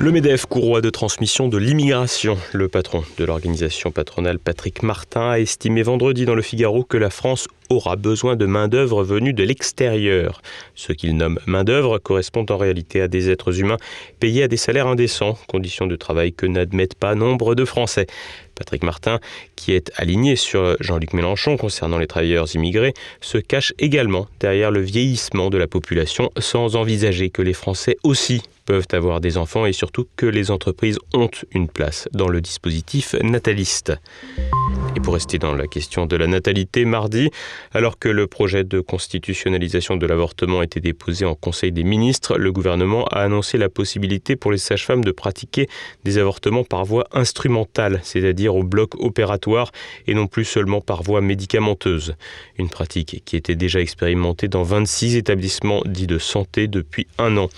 Le 0.02 0.12
MEDEF, 0.12 0.48
courroie 0.48 0.82
de 0.82 0.90
transmission 0.90 1.48
de 1.48 1.60
l'immigration. 1.60 2.36
Le 2.54 2.68
patron 2.68 3.04
de 3.20 3.24
l'organisation 3.24 3.92
patronale, 3.92 4.40
Patrick 4.40 4.82
Martin, 4.82 5.30
a 5.30 5.38
estimé 5.38 5.84
vendredi 5.84 6.26
dans 6.26 6.34
le 6.34 6.42
Figaro 6.42 6.84
que 6.84 6.98
la 6.98 7.12
France 7.12 7.48
aura 7.72 7.96
besoin 7.96 8.36
de 8.36 8.46
main-d'œuvre 8.46 9.04
venue 9.04 9.34
de 9.34 9.44
l'extérieur. 9.44 10.42
Ce 10.76 10.94
qu'il 10.94 11.16
nomme 11.16 11.40
main-d'œuvre 11.46 11.98
correspond 11.98 12.46
en 12.50 12.58
réalité 12.58 13.02
à 13.02 13.08
des 13.08 13.30
êtres 13.30 13.60
humains 13.60 13.78
payés 14.20 14.44
à 14.44 14.48
des 14.48 14.58
salaires 14.58 14.88
indécents, 14.88 15.38
conditions 15.48 15.88
de 15.88 15.96
travail 15.96 16.34
que 16.34 16.46
n'admettent 16.46 16.96
pas 16.96 17.16
nombre 17.16 17.56
de 17.56 17.66
Français. 17.66 18.08
Patrick 18.56 18.84
Martin, 18.84 19.20
qui 19.56 19.74
est 19.74 19.92
aligné 19.96 20.36
sur 20.36 20.76
Jean-Luc 20.80 21.14
Mélenchon 21.14 21.58
concernant 21.58 21.98
les 21.98 22.08
travailleurs 22.08 22.54
immigrés, 22.54 22.94
se 23.22 23.38
cache 23.38 23.74
également 23.80 24.28
derrière 24.40 24.70
le 24.70 24.82
vieillissement 24.82 25.50
de 25.50 25.58
la 25.58 25.68
population 25.68 26.30
sans 26.38 26.76
envisager 26.76 27.30
que 27.30 27.42
les 27.42 27.54
Français 27.54 27.98
aussi 28.04 28.42
peuvent 28.66 28.88
avoir 28.92 29.20
des 29.20 29.38
enfants 29.38 29.66
et 29.66 29.74
surtout 29.74 30.08
que 30.16 30.26
les 30.26 30.52
entreprises 30.52 31.00
ont 31.14 31.30
une 31.54 31.68
place 31.68 32.08
dans 32.14 32.28
le 32.28 32.42
dispositif 32.42 33.16
nataliste. 33.22 33.94
Et 34.96 35.00
pour 35.00 35.16
rester 35.16 35.40
dans 35.40 35.56
la 35.56 35.68
question 35.68 36.06
de 36.06 36.16
la 36.16 36.28
natalité, 36.28 36.86
mardi, 36.86 37.32
Alors 37.74 38.00
que 38.00 38.10
le 38.10 38.28
projet 38.28 38.63
de 38.63 38.80
constitutionnalisation 38.80 39.97
de 39.97 40.06
l'avortement 40.06 40.60
a 40.60 40.63
été 40.63 40.80
déposé 40.80 41.26
en 41.26 41.36
Conseil 41.36 41.71
des 41.71 41.84
ministres, 41.84 42.38
le 42.38 42.52
gouvernement 42.52 43.06
a 43.06 43.21
annoncé 43.21 43.58
la 43.58 43.69
possibilité 43.69 44.36
pour 44.36 44.52
les 44.52 44.58
sages-femmes 44.58 45.04
de 45.04 45.12
pratiquer 45.12 45.67
des 46.04 46.17
avortements 46.17 46.63
par 46.63 46.86
voie 46.86 47.08
instrumentale, 47.12 48.00
c'est-à-dire 48.04 48.56
au 48.56 48.63
bloc 48.63 48.95
opératoire 49.00 49.71
et 50.08 50.13
non 50.13 50.28
plus 50.28 50.45
seulement 50.45 50.82
par 50.82 51.04
voie 51.04 51.21
médicamenteuse. 51.21 52.15
Une 52.58 52.69
pratique 52.69 53.24
qui 53.26 53.36
était 53.36 53.56
déjà 53.56 53.80
expérimentée 53.80 54.47
dans 54.47 54.63
26 54.63 55.15
établissements 55.15 55.82
dits 55.86 56.08
de 56.08 56.17
santé 56.17 56.67
depuis 56.67 57.08
un 57.17 57.38
an. 57.38 57.50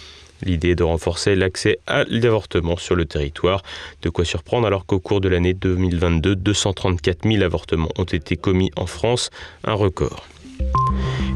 L'idée 0.45 0.69
est 0.69 0.75
de 0.75 0.83
renforcer 0.83 1.35
l'accès 1.35 1.79
à 1.87 2.03
l'avortement 2.07 2.77
sur 2.77 2.95
le 2.95 3.05
territoire. 3.05 3.63
De 4.01 4.09
quoi 4.09 4.25
surprendre 4.25 4.67
alors 4.67 4.85
qu'au 4.85 4.99
cours 4.99 5.21
de 5.21 5.29
l'année 5.29 5.53
2022, 5.53 6.35
234 6.35 7.29
000 7.29 7.43
avortements 7.43 7.89
ont 7.97 8.03
été 8.03 8.35
commis 8.35 8.71
en 8.75 8.85
France, 8.85 9.29
un 9.63 9.73
record. 9.73 10.27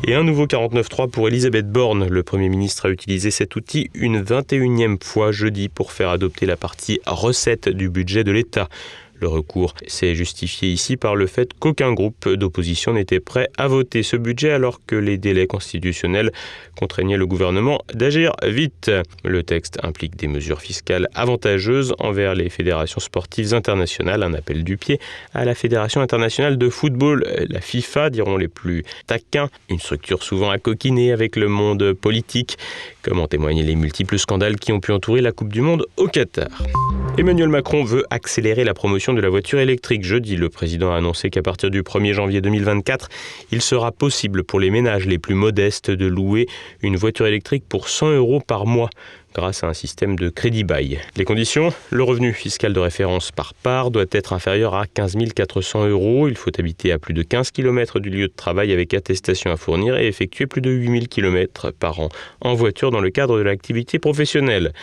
Et 0.06 0.14
un 0.14 0.24
nouveau 0.24 0.46
49.3 0.46 1.10
pour 1.10 1.28
Elisabeth 1.28 1.70
Borne. 1.70 2.08
Le 2.08 2.24
Premier 2.24 2.50
ministre 2.50 2.88
a 2.88 2.90
utilisé 2.90 3.32
cet 3.32 3.56
outil 3.56 3.90
une 3.94 4.22
21e 4.22 5.04
fois 5.04 5.32
jeudi 5.32 5.70
pour 5.70 5.92
faire 5.92 6.10
adopter 6.10 6.46
la 6.46 6.56
partie 6.56 7.02
recette 7.06 7.68
du 7.68 7.90
budget 7.90 8.24
de 8.24 8.32
l'État. 8.32 8.70
Le 9.20 9.28
recours 9.28 9.74
s'est 9.88 10.16
justifié 10.16 10.70
ici 10.70 10.98
par 10.98 11.16
le 11.16 11.28
fait 11.28 11.52
qu'aucun 11.58 11.94
groupe 11.94 12.30
d'opposition 12.30 12.94
n'était 12.94 13.20
prêt 13.20 13.50
à 13.58 13.68
voter 13.68 14.04
ce 14.04 14.16
budget 14.16 14.52
alors 14.52 14.80
que 14.86 14.96
les 14.96 15.18
délais 15.18 15.48
constitutionnels 15.48 16.32
contraignaient 16.76 17.18
le 17.18 17.26
gouvernement 17.26 17.80
d'agir 17.94 18.34
vite. 18.44 18.92
Le 19.24 19.44
texte 19.44 19.80
implique 19.84 20.16
des 20.16 20.28
mesures 20.28 20.62
fiscales 20.62 21.08
avantageuses 21.16 21.96
envers 22.00 22.36
les 22.36 22.50
fédérations 22.50 23.00
sportives 23.00 23.54
internationales, 23.54 24.24
un 24.24 24.34
appel 24.34 24.64
du 24.64 24.78
pied 24.78 25.00
à 25.34 25.46
la 25.46 25.56
Fédération 25.56 26.02
internationale 26.02 26.58
de 26.58 26.70
football, 26.70 27.24
la 27.50 27.62
FIFA, 27.62 28.10
diront 28.10 28.38
les 28.38 28.48
plus 28.48 28.84
taquins, 29.08 29.50
une 29.70 29.80
structure 29.80 30.24
souvent 30.24 30.50
accoquinée 30.50 31.12
avec 31.12 31.36
le 31.36 31.48
monde 31.48 31.94
politique, 31.94 32.58
comme 33.08 33.20
en 33.20 33.28
témoignent 33.28 33.64
les 33.64 33.76
multiples 33.76 34.20
scandales 34.20 34.58
qui 34.58 34.74
ont 34.74 34.82
pu 34.82 34.92
entourer 34.92 35.22
la 35.22 35.32
Coupe 35.32 35.54
du 35.54 35.62
Monde 35.62 35.86
au 35.96 36.08
Qatar. 36.08 36.50
Emmanuel 37.18 37.48
Macron 37.48 37.84
veut 37.84 38.04
accélérer 38.10 38.64
la 38.64 38.74
promotion 38.74 39.14
de 39.14 39.22
la 39.22 39.30
voiture 39.30 39.60
électrique. 39.60 40.04
Jeudi, 40.04 40.36
le 40.36 40.50
président 40.50 40.92
a 40.92 40.98
annoncé 40.98 41.30
qu'à 41.30 41.42
partir 41.42 41.72
du 41.72 41.82
1er 41.82 42.14
janvier 42.14 42.42
2024, 42.42 43.08
il 43.52 43.62
sera 43.62 43.92
possible 43.92 44.44
pour 44.44 44.60
les 44.60 44.70
ménages 44.70 45.06
les 45.06 45.18
plus 45.18 45.36
modestes 45.36 45.90
de 45.90 46.06
louer 46.06 46.48
une 46.82 46.98
voiture 46.98 47.26
électrique 47.26 47.64
pour 47.68 47.88
100 47.88 48.12
euros 48.12 48.42
par 48.46 48.66
mois 48.66 48.90
grâce 49.38 49.64
à 49.64 49.68
un 49.68 49.74
système 49.74 50.16
de 50.16 50.30
crédit 50.30 50.64
bail. 50.64 51.00
Les 51.16 51.24
conditions 51.24 51.72
Le 51.92 52.02
revenu 52.02 52.34
fiscal 52.34 52.74
de 52.74 52.80
référence 52.80 53.32
par 53.32 53.54
part 53.54 53.92
doit 53.92 54.06
être 54.12 54.34
inférieur 54.34 54.74
à 54.74 54.88
15 54.88 55.16
400 55.36 55.88
euros. 55.88 56.28
Il 56.28 56.36
faut 56.36 56.52
habiter 56.58 56.92
à 56.92 56.98
plus 56.98 57.14
de 57.14 57.22
15 57.22 57.52
km 57.52 58.00
du 58.00 58.10
lieu 58.10 58.28
de 58.28 58.34
travail 58.36 58.72
avec 58.72 58.96
attestation 58.96 59.52
à 59.52 59.58
fournir 59.58 59.96
et 59.96 60.08
effectuer 60.08 60.48
plus 60.48 60.62
de 60.62 60.72
8000 60.72 61.08
km 61.08 61.70
par 61.70 62.00
an 62.00 62.10
en 62.42 62.56
voiture 62.56 62.90
dans 62.90 63.00
le 63.00 63.12
cadre 63.12 63.38
de 63.38 63.44
l'activité 63.44 64.00
professionnelle. 64.00 64.74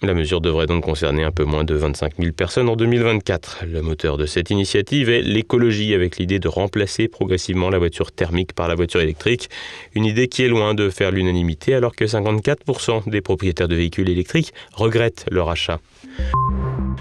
La 0.00 0.14
mesure 0.14 0.40
devrait 0.40 0.66
donc 0.66 0.84
concerner 0.84 1.24
un 1.24 1.32
peu 1.32 1.42
moins 1.44 1.64
de 1.64 1.74
25 1.74 2.18
000 2.20 2.32
personnes 2.32 2.68
en 2.68 2.76
2024. 2.76 3.64
Le 3.66 3.82
moteur 3.82 4.16
de 4.16 4.26
cette 4.26 4.48
initiative 4.50 5.10
est 5.10 5.22
l'écologie, 5.22 5.92
avec 5.92 6.18
l'idée 6.18 6.38
de 6.38 6.46
remplacer 6.46 7.08
progressivement 7.08 7.68
la 7.68 7.78
voiture 7.78 8.12
thermique 8.12 8.52
par 8.52 8.68
la 8.68 8.76
voiture 8.76 9.00
électrique. 9.00 9.50
Une 9.96 10.04
idée 10.04 10.28
qui 10.28 10.44
est 10.44 10.48
loin 10.48 10.74
de 10.74 10.88
faire 10.88 11.10
l'unanimité, 11.10 11.74
alors 11.74 11.96
que 11.96 12.04
54% 12.04 13.10
des 13.10 13.20
propriétaires 13.20 13.66
de 13.66 13.74
véhicules 13.74 14.08
électriques 14.08 14.52
regrettent 14.72 15.26
leur 15.32 15.50
achat. 15.50 15.80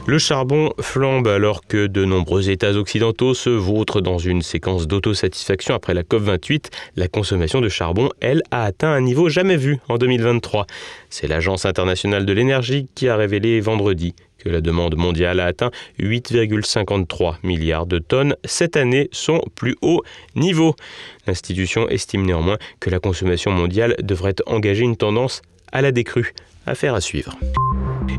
Le 0.07 0.19
charbon 0.19 0.71
flambe 0.79 1.27
alors 1.27 1.67
que 1.67 1.85
de 1.85 2.05
nombreux 2.05 2.49
États 2.49 2.71
occidentaux 2.71 3.33
se 3.33 3.49
vautrent 3.49 3.99
dans 3.99 4.17
une 4.17 4.41
séquence 4.41 4.87
d'autosatisfaction 4.87 5.75
après 5.75 5.93
la 5.93 6.03
COP28. 6.03 6.67
La 6.95 7.09
consommation 7.09 7.59
de 7.59 7.67
charbon, 7.67 8.09
elle, 8.21 8.41
a 8.51 8.63
atteint 8.63 8.91
un 8.91 9.01
niveau 9.01 9.27
jamais 9.27 9.57
vu 9.57 9.79
en 9.89 9.97
2023. 9.97 10.65
C'est 11.09 11.27
l'Agence 11.27 11.65
internationale 11.65 12.25
de 12.25 12.31
l'énergie 12.31 12.86
qui 12.95 13.07
a 13.09 13.15
révélé 13.15 13.59
vendredi 13.59 14.15
que 14.37 14.49
la 14.49 14.61
demande 14.61 14.95
mondiale 14.95 15.39
a 15.39 15.45
atteint 15.45 15.71
8,53 15.99 17.35
milliards 17.43 17.85
de 17.85 17.99
tonnes 17.99 18.35
cette 18.45 18.77
année, 18.77 19.09
son 19.11 19.41
plus 19.55 19.75
haut 19.81 20.03
niveau. 20.35 20.75
L'institution 21.25 21.89
estime 21.89 22.25
néanmoins 22.25 22.57
que 22.79 22.89
la 22.89 22.99
consommation 22.99 23.51
mondiale 23.51 23.95
devrait 24.01 24.35
engager 24.45 24.83
une 24.83 24.97
tendance 24.97 25.41
à 25.71 25.81
la 25.81 25.91
décrue. 25.91 26.33
Affaire 26.65 26.95
à 26.95 27.01
suivre. 27.01 27.37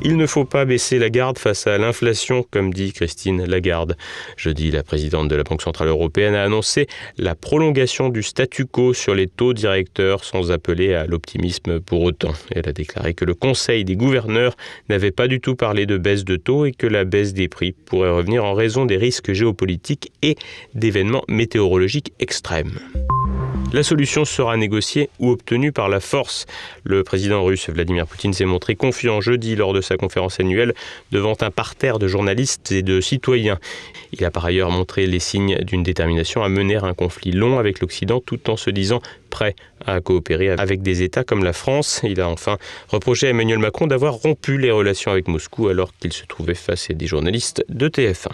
Il 0.03 0.17
ne 0.17 0.27
faut 0.27 0.45
pas 0.45 0.65
baisser 0.65 0.99
la 0.99 1.11
garde 1.11 1.39
face 1.39 1.67
à 1.67 1.77
l'inflation, 1.77 2.45
comme 2.51 2.73
dit 2.73 2.93
Christine 2.93 3.45
Lagarde. 3.45 3.97
Jeudi, 4.37 4.71
la 4.71 4.83
présidente 4.83 5.29
de 5.29 5.37
la 5.37 5.43
Banque 5.43 5.63
Centrale 5.63 5.89
Européenne 5.89 6.35
a 6.35 6.45
annoncé 6.45 6.87
la 7.17 7.35
prolongation 7.35 8.09
du 8.09 8.23
statu 8.23 8.65
quo 8.65 8.95
sur 8.95 9.15
les 9.15 9.27
taux 9.27 9.53
directeurs 9.53 10.25
sans 10.25 10.53
appeler 10.53 10.95
à 10.95 11.07
l'optimisme 11.07 11.81
pour 11.81 12.03
autant. 12.03 12.33
Elle 12.55 12.69
a 12.69 12.73
déclaré 12.73 13.15
que 13.15 13.25
le 13.25 13.35
Conseil 13.35 13.85
des 13.85 13.97
gouverneurs 13.97 14.57
n'avait 14.89 15.11
pas 15.11 15.27
du 15.27 15.41
tout 15.41 15.57
parlé 15.57 15.85
de 15.85 15.99
baisse 15.99 16.25
de 16.25 16.37
taux 16.37 16.65
et 16.65 16.73
que 16.73 16.87
la 16.87 17.05
baisse 17.05 17.35
des 17.35 17.49
prix 17.49 17.73
pourrait 17.73 18.11
revenir 18.11 18.45
en 18.45 18.55
raison 18.55 18.87
des 18.87 18.97
risques 18.97 19.33
géopolitiques 19.33 20.13
et 20.23 20.37
d'événements 20.75 21.25
météorologiques 21.29 22.13
extrêmes. 22.21 22.79
La 23.75 23.83
solution 23.83 24.25
sera 24.25 24.57
négociée 24.57 25.11
ou 25.19 25.31
obtenue 25.31 25.73
par 25.73 25.91
la 25.91 26.01
force. 26.01 26.47
Le 26.85 27.05
président 27.05 27.45
russe 27.45 27.69
Vladimir 27.69 28.07
Poutine 28.07 28.33
s'est 28.33 28.47
montré 28.47 28.77
confiant 28.77 29.21
jeudi 29.21 29.57
lors 29.57 29.75
de 29.75 29.83
sa 29.83 29.99
conférence 29.99 30.41
annuelle 30.41 30.73
devant 31.13 31.35
un 31.43 31.51
parterre 31.51 31.99
de 31.99 32.09
journalistes 32.09 32.73
et 32.73 32.81
de 32.81 33.03
citoyens. 33.03 33.59
Il 34.13 34.25
a 34.25 34.31
par 34.31 34.47
ailleurs 34.47 34.71
montré 34.71 35.07
les 35.07 35.19
signes 35.19 35.59
d'une 35.59 35.83
détermination 35.83 36.43
à 36.43 36.49
mener 36.49 36.77
un 36.77 36.95
conflit 36.95 37.33
long 37.33 37.59
avec 37.59 37.81
l'Occident 37.81 38.21
tout 38.25 38.49
en 38.49 38.57
se 38.57 38.71
disant 38.71 39.03
prêt 39.29 39.55
à 39.85 40.01
coopérer 40.01 40.49
avec 40.49 40.81
des 40.81 41.03
États 41.03 41.23
comme 41.23 41.45
la 41.45 41.53
France. 41.53 42.01
Il 42.05 42.23
a 42.23 42.29
enfin 42.29 42.57
reproché 42.89 43.27
à 43.27 43.31
Emmanuel 43.31 43.59
Macron 43.59 43.87
d'avoir 43.87 44.15
rompu 44.15 44.57
les 44.57 44.71
relations 44.71 45.11
avec 45.11 45.29
Moscou 45.29 45.69
alors 45.69 45.93
qu'il 45.99 46.15
se 46.15 46.25
trouvait 46.25 46.55
face 46.55 46.89
à 46.89 46.95
des 46.95 47.07
journalistes 47.07 47.63
de 47.69 47.89
TF1. 47.91 48.31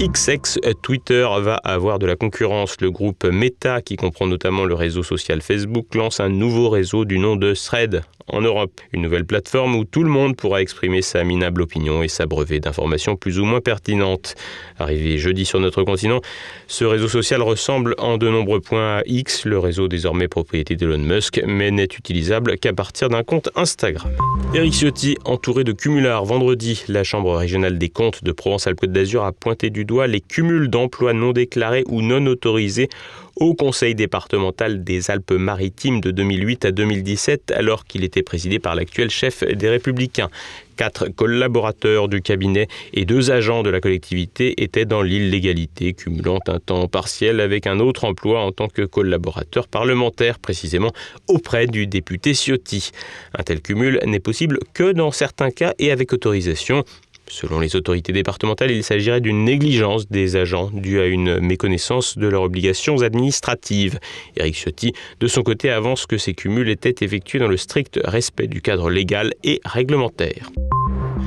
XX 0.00 0.58
Twitter 0.80 1.28
va 1.40 1.56
avoir 1.56 1.98
de 1.98 2.06
la 2.06 2.16
concurrence. 2.16 2.80
Le 2.80 2.90
groupe 2.90 3.24
Meta, 3.24 3.82
qui 3.82 3.96
comprend 3.96 4.26
notamment 4.26 4.64
le 4.64 4.74
réseau 4.74 5.02
social 5.02 5.42
Facebook, 5.42 5.94
lance 5.94 6.20
un 6.20 6.30
nouveau 6.30 6.70
réseau 6.70 7.04
du 7.04 7.18
nom 7.18 7.36
de 7.36 7.52
Thread 7.52 8.02
en 8.32 8.40
Europe. 8.40 8.80
Une 8.92 9.02
nouvelle 9.02 9.26
plateforme 9.26 9.74
où 9.74 9.84
tout 9.84 10.02
le 10.02 10.08
monde 10.08 10.36
pourra 10.36 10.62
exprimer 10.62 11.02
sa 11.02 11.24
minable 11.24 11.62
opinion 11.62 12.02
et 12.02 12.08
s'abreuver 12.08 12.60
d'informations 12.60 13.16
plus 13.16 13.38
ou 13.38 13.44
moins 13.44 13.60
pertinentes. 13.60 14.36
Arrivé 14.78 15.18
jeudi 15.18 15.44
sur 15.44 15.60
notre 15.60 15.82
continent, 15.82 16.20
ce 16.66 16.84
réseau 16.84 17.08
social 17.08 17.42
ressemble 17.42 17.94
en 17.98 18.16
de 18.18 18.28
nombreux 18.28 18.60
points 18.60 18.98
à 18.98 19.02
X, 19.06 19.44
le 19.44 19.58
réseau 19.58 19.88
désormais 19.88 20.28
propriété 20.28 20.76
d'Elon 20.76 20.98
Musk, 20.98 21.42
mais 21.46 21.70
n'est 21.70 21.84
utilisable 21.84 22.56
qu'à 22.56 22.72
partir 22.72 23.08
d'un 23.08 23.22
compte 23.22 23.50
Instagram. 23.54 24.10
Eric 24.54 24.72
Ciotti, 24.72 25.16
entouré 25.24 25.64
de 25.64 25.72
cumulards, 25.72 26.24
vendredi, 26.24 26.84
la 26.88 27.04
Chambre 27.04 27.36
régionale 27.36 27.78
des 27.78 27.88
comptes 27.88 28.24
de 28.24 28.32
Provence-Alpes-Côte 28.32 28.92
d'Azur 28.92 29.24
a 29.24 29.32
pointé 29.32 29.70
du 29.70 29.84
les 29.90 30.20
cumuls 30.20 30.68
d'emplois 30.68 31.12
non 31.12 31.32
déclarés 31.32 31.84
ou 31.88 32.02
non 32.02 32.24
autorisés 32.26 32.88
au 33.36 33.54
Conseil 33.54 33.94
départemental 33.94 34.84
des 34.84 35.10
Alpes-Maritimes 35.10 36.00
de 36.00 36.10
2008 36.10 36.66
à 36.66 36.72
2017, 36.72 37.52
alors 37.52 37.86
qu'il 37.86 38.04
était 38.04 38.22
présidé 38.22 38.58
par 38.58 38.74
l'actuel 38.74 39.08
chef 39.10 39.42
des 39.44 39.68
Républicains. 39.68 40.28
Quatre 40.76 41.08
collaborateurs 41.08 42.08
du 42.08 42.22
cabinet 42.22 42.68
et 42.94 43.04
deux 43.04 43.30
agents 43.30 43.62
de 43.62 43.70
la 43.70 43.80
collectivité 43.80 44.62
étaient 44.62 44.84
dans 44.84 45.02
l'illégalité, 45.02 45.92
cumulant 45.92 46.38
un 46.46 46.58
temps 46.58 46.88
partiel 46.88 47.40
avec 47.40 47.66
un 47.66 47.80
autre 47.80 48.04
emploi 48.04 48.40
en 48.40 48.52
tant 48.52 48.68
que 48.68 48.82
collaborateur 48.82 49.68
parlementaire, 49.68 50.38
précisément 50.38 50.92
auprès 51.28 51.66
du 51.66 51.86
député 51.86 52.34
Ciotti. 52.34 52.90
Un 53.38 53.42
tel 53.42 53.60
cumul 53.60 54.00
n'est 54.06 54.20
possible 54.20 54.58
que 54.74 54.92
dans 54.92 55.10
certains 55.10 55.50
cas 55.50 55.74
et 55.78 55.90
avec 55.90 56.12
autorisation. 56.12 56.84
Selon 57.30 57.60
les 57.60 57.76
autorités 57.76 58.12
départementales, 58.12 58.72
il 58.72 58.82
s'agirait 58.82 59.20
d'une 59.20 59.44
négligence 59.44 60.08
des 60.08 60.34
agents 60.34 60.68
due 60.72 61.00
à 61.00 61.06
une 61.06 61.38
méconnaissance 61.38 62.18
de 62.18 62.26
leurs 62.26 62.42
obligations 62.42 63.02
administratives. 63.02 64.00
Eric 64.36 64.56
Ciotti, 64.56 64.92
de 65.20 65.26
son 65.28 65.42
côté, 65.42 65.70
avance 65.70 66.06
que 66.06 66.18
ces 66.18 66.34
cumuls 66.34 66.68
étaient 66.68 67.04
effectués 67.04 67.38
dans 67.38 67.48
le 67.48 67.56
strict 67.56 68.00
respect 68.04 68.48
du 68.48 68.60
cadre 68.60 68.90
légal 68.90 69.32
et 69.44 69.60
réglementaire. 69.64 70.50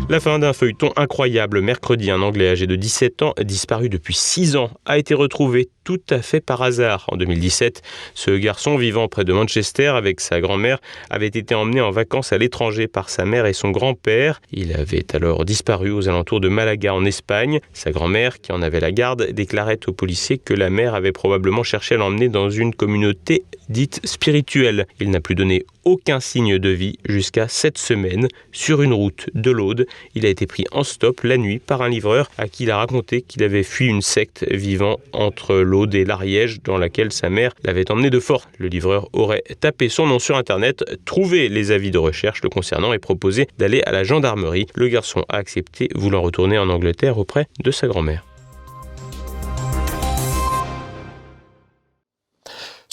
La 0.09 0.19
fin 0.19 0.37
d'un 0.39 0.51
feuilleton 0.51 0.91
incroyable. 0.97 1.61
Mercredi, 1.61 2.11
un 2.11 2.21
Anglais 2.21 2.49
âgé 2.49 2.67
de 2.67 2.75
17 2.75 3.21
ans, 3.21 3.33
disparu 3.41 3.87
depuis 3.87 4.13
6 4.13 4.57
ans, 4.57 4.69
a 4.85 4.97
été 4.97 5.13
retrouvé 5.13 5.69
tout 5.84 6.02
à 6.10 6.22
fait 6.22 6.39
par 6.39 6.62
hasard. 6.62 7.06
En 7.10 7.17
2017, 7.17 7.82
ce 8.13 8.32
garçon 8.32 8.78
vivant 8.78 9.08
près 9.08 9.24
de 9.24 9.34
Manchester 9.34 9.88
avec 9.88 10.22
sa 10.22 10.41
grand-mère 10.41 10.80
avait 11.10 11.28
été 11.28 11.56
emmené 11.56 11.82
en 11.82 11.91
vacances 11.91 12.34
à 12.34 12.38
l'étranger 12.38 12.88
par 12.88 13.10
sa 13.10 13.26
mère 13.26 13.46
et 13.46 13.54
son 13.54 13.72
grand-père. 13.72 14.41
Il 14.52 14.74
avait 14.74 15.06
alors 15.13 15.46
disparu 15.46 15.91
aux 15.91 16.08
alentours 16.08 16.39
de 16.39 16.50
Malaga 16.50 16.93
en 16.93 17.06
Espagne. 17.06 17.60
Sa 17.74 17.91
grand-mère, 17.91 18.41
qui 18.41 18.52
en 18.52 18.62
avait 18.62 18.80
la 18.80 18.91
garde, 18.91 19.32
déclarait 19.32 19.80
aux 19.88 19.93
policiers 19.93 20.38
que 20.38 20.54
la 20.54 20.69
mère 20.69 20.96
avait 20.96 21.12
probablement 21.12 21.63
cherché 21.63 21.96
à 21.96 21.98
l'emmener 21.98 22.30
dans 22.30 22.50
une 22.50 22.74
communauté 22.74 23.43
dite 23.69 24.00
spirituelle. 24.04 24.88
Il 25.00 25.10
n'a 25.10 25.22
plus 25.22 25.36
donné 25.36 25.65
aucun 25.86 26.19
signe 26.19 26.60
de 26.60 26.69
vie 26.69 26.98
jusqu'à 27.06 27.48
cette 27.48 27.78
semaine. 27.78 28.28
Sur 28.52 28.82
une 28.82 28.93
route 28.93 29.30
de 29.34 29.52
l'Aude, 29.52 29.86
il 30.15 30.26
a 30.26 30.30
été 30.30 30.48
pris 30.48 30.65
en 30.72 30.84
stop 30.84 31.22
la 31.24 31.38
nuit 31.38 31.60
par 31.60 31.82
un 31.82 31.89
livreur 31.89 32.30
à 32.38 32.48
qui 32.48 32.63
il 32.63 32.72
a 32.72 32.78
raconté 32.78 33.22
qu'il 33.22 33.43
avait 33.43 33.63
fui 33.63 33.88
une 33.88 34.02
secte 34.02 34.46
vivant 34.50 35.00
entre 35.12 35.56
l'Aude 35.73 35.95
et 35.95 36.05
l'Ariège 36.05 36.62
dans 36.62 36.77
laquelle 36.77 37.12
sa 37.12 37.31
mère 37.31 37.51
l'avait 37.63 37.89
emmené 37.89 38.12
de 38.12 38.19
force. 38.19 38.47
Le 38.59 38.67
livreur 38.67 39.09
aurait 39.12 39.43
tapé 39.59 39.89
son 39.89 40.05
nom 40.05 40.19
sur 40.19 40.38
Internet, 40.38 40.83
trouvé 41.03 41.49
les 41.49 41.71
avis 41.71 41.89
de 41.89 41.97
recherche 41.97 42.43
le 42.43 42.49
concernant 42.49 42.93
et 42.93 42.99
proposé 42.99 43.47
d'aller 43.57 43.81
à 43.88 43.91
la 43.91 44.03
gendarmerie. 44.03 44.67
Le 44.75 44.88
garçon 44.88 45.25
a 45.29 45.38
accepté, 45.38 45.89
voulant 45.95 46.21
retourner 46.21 46.59
en 46.59 46.69
Angleterre 46.69 47.17
auprès 47.17 47.47
de 47.63 47.71
sa 47.71 47.88
grand-mère. 47.88 48.23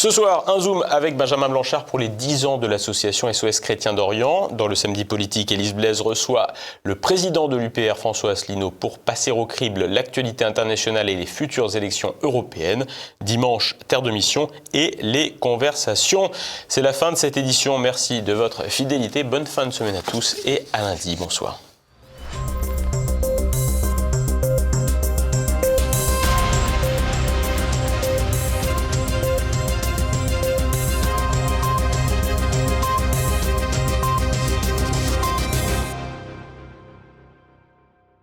Ce 0.01 0.09
soir, 0.09 0.45
un 0.49 0.59
zoom 0.59 0.83
avec 0.89 1.15
Benjamin 1.15 1.51
Blanchard 1.51 1.85
pour 1.85 1.99
les 1.99 2.09
10 2.09 2.47
ans 2.47 2.57
de 2.57 2.67
l'association 2.67 3.31
SOS 3.31 3.61
Chrétien 3.61 3.93
d'Orient. 3.93 4.49
Dans 4.49 4.67
le 4.67 4.75
samedi 4.75 5.05
politique, 5.05 5.53
Élise 5.53 5.75
Blaise 5.75 6.01
reçoit 6.01 6.55
le 6.85 6.95
président 6.95 7.49
de 7.49 7.59
l'UPR, 7.59 7.99
François 7.99 8.31
Asselineau, 8.31 8.71
pour 8.71 8.99
passer 8.99 9.31
au 9.31 9.45
crible 9.45 9.85
l'actualité 9.85 10.47
internationale 10.47 11.11
et 11.11 11.17
les 11.17 11.27
futures 11.27 11.77
élections 11.77 12.15
européennes. 12.23 12.87
Dimanche, 13.21 13.77
terre 13.89 14.01
de 14.01 14.11
mission 14.11 14.49
et 14.73 14.97
les 15.03 15.33
conversations. 15.33 16.31
C'est 16.67 16.81
la 16.81 16.95
fin 16.95 17.13
de 17.13 17.17
cette 17.17 17.37
édition. 17.37 17.77
Merci 17.77 18.23
de 18.23 18.33
votre 18.33 18.71
fidélité. 18.71 19.23
Bonne 19.23 19.47
fin 19.47 19.67
de 19.67 19.71
semaine 19.71 19.97
à 19.97 20.03
tous 20.03 20.39
et 20.47 20.65
à 20.73 20.81
lundi. 20.81 21.15
Bonsoir. 21.17 21.61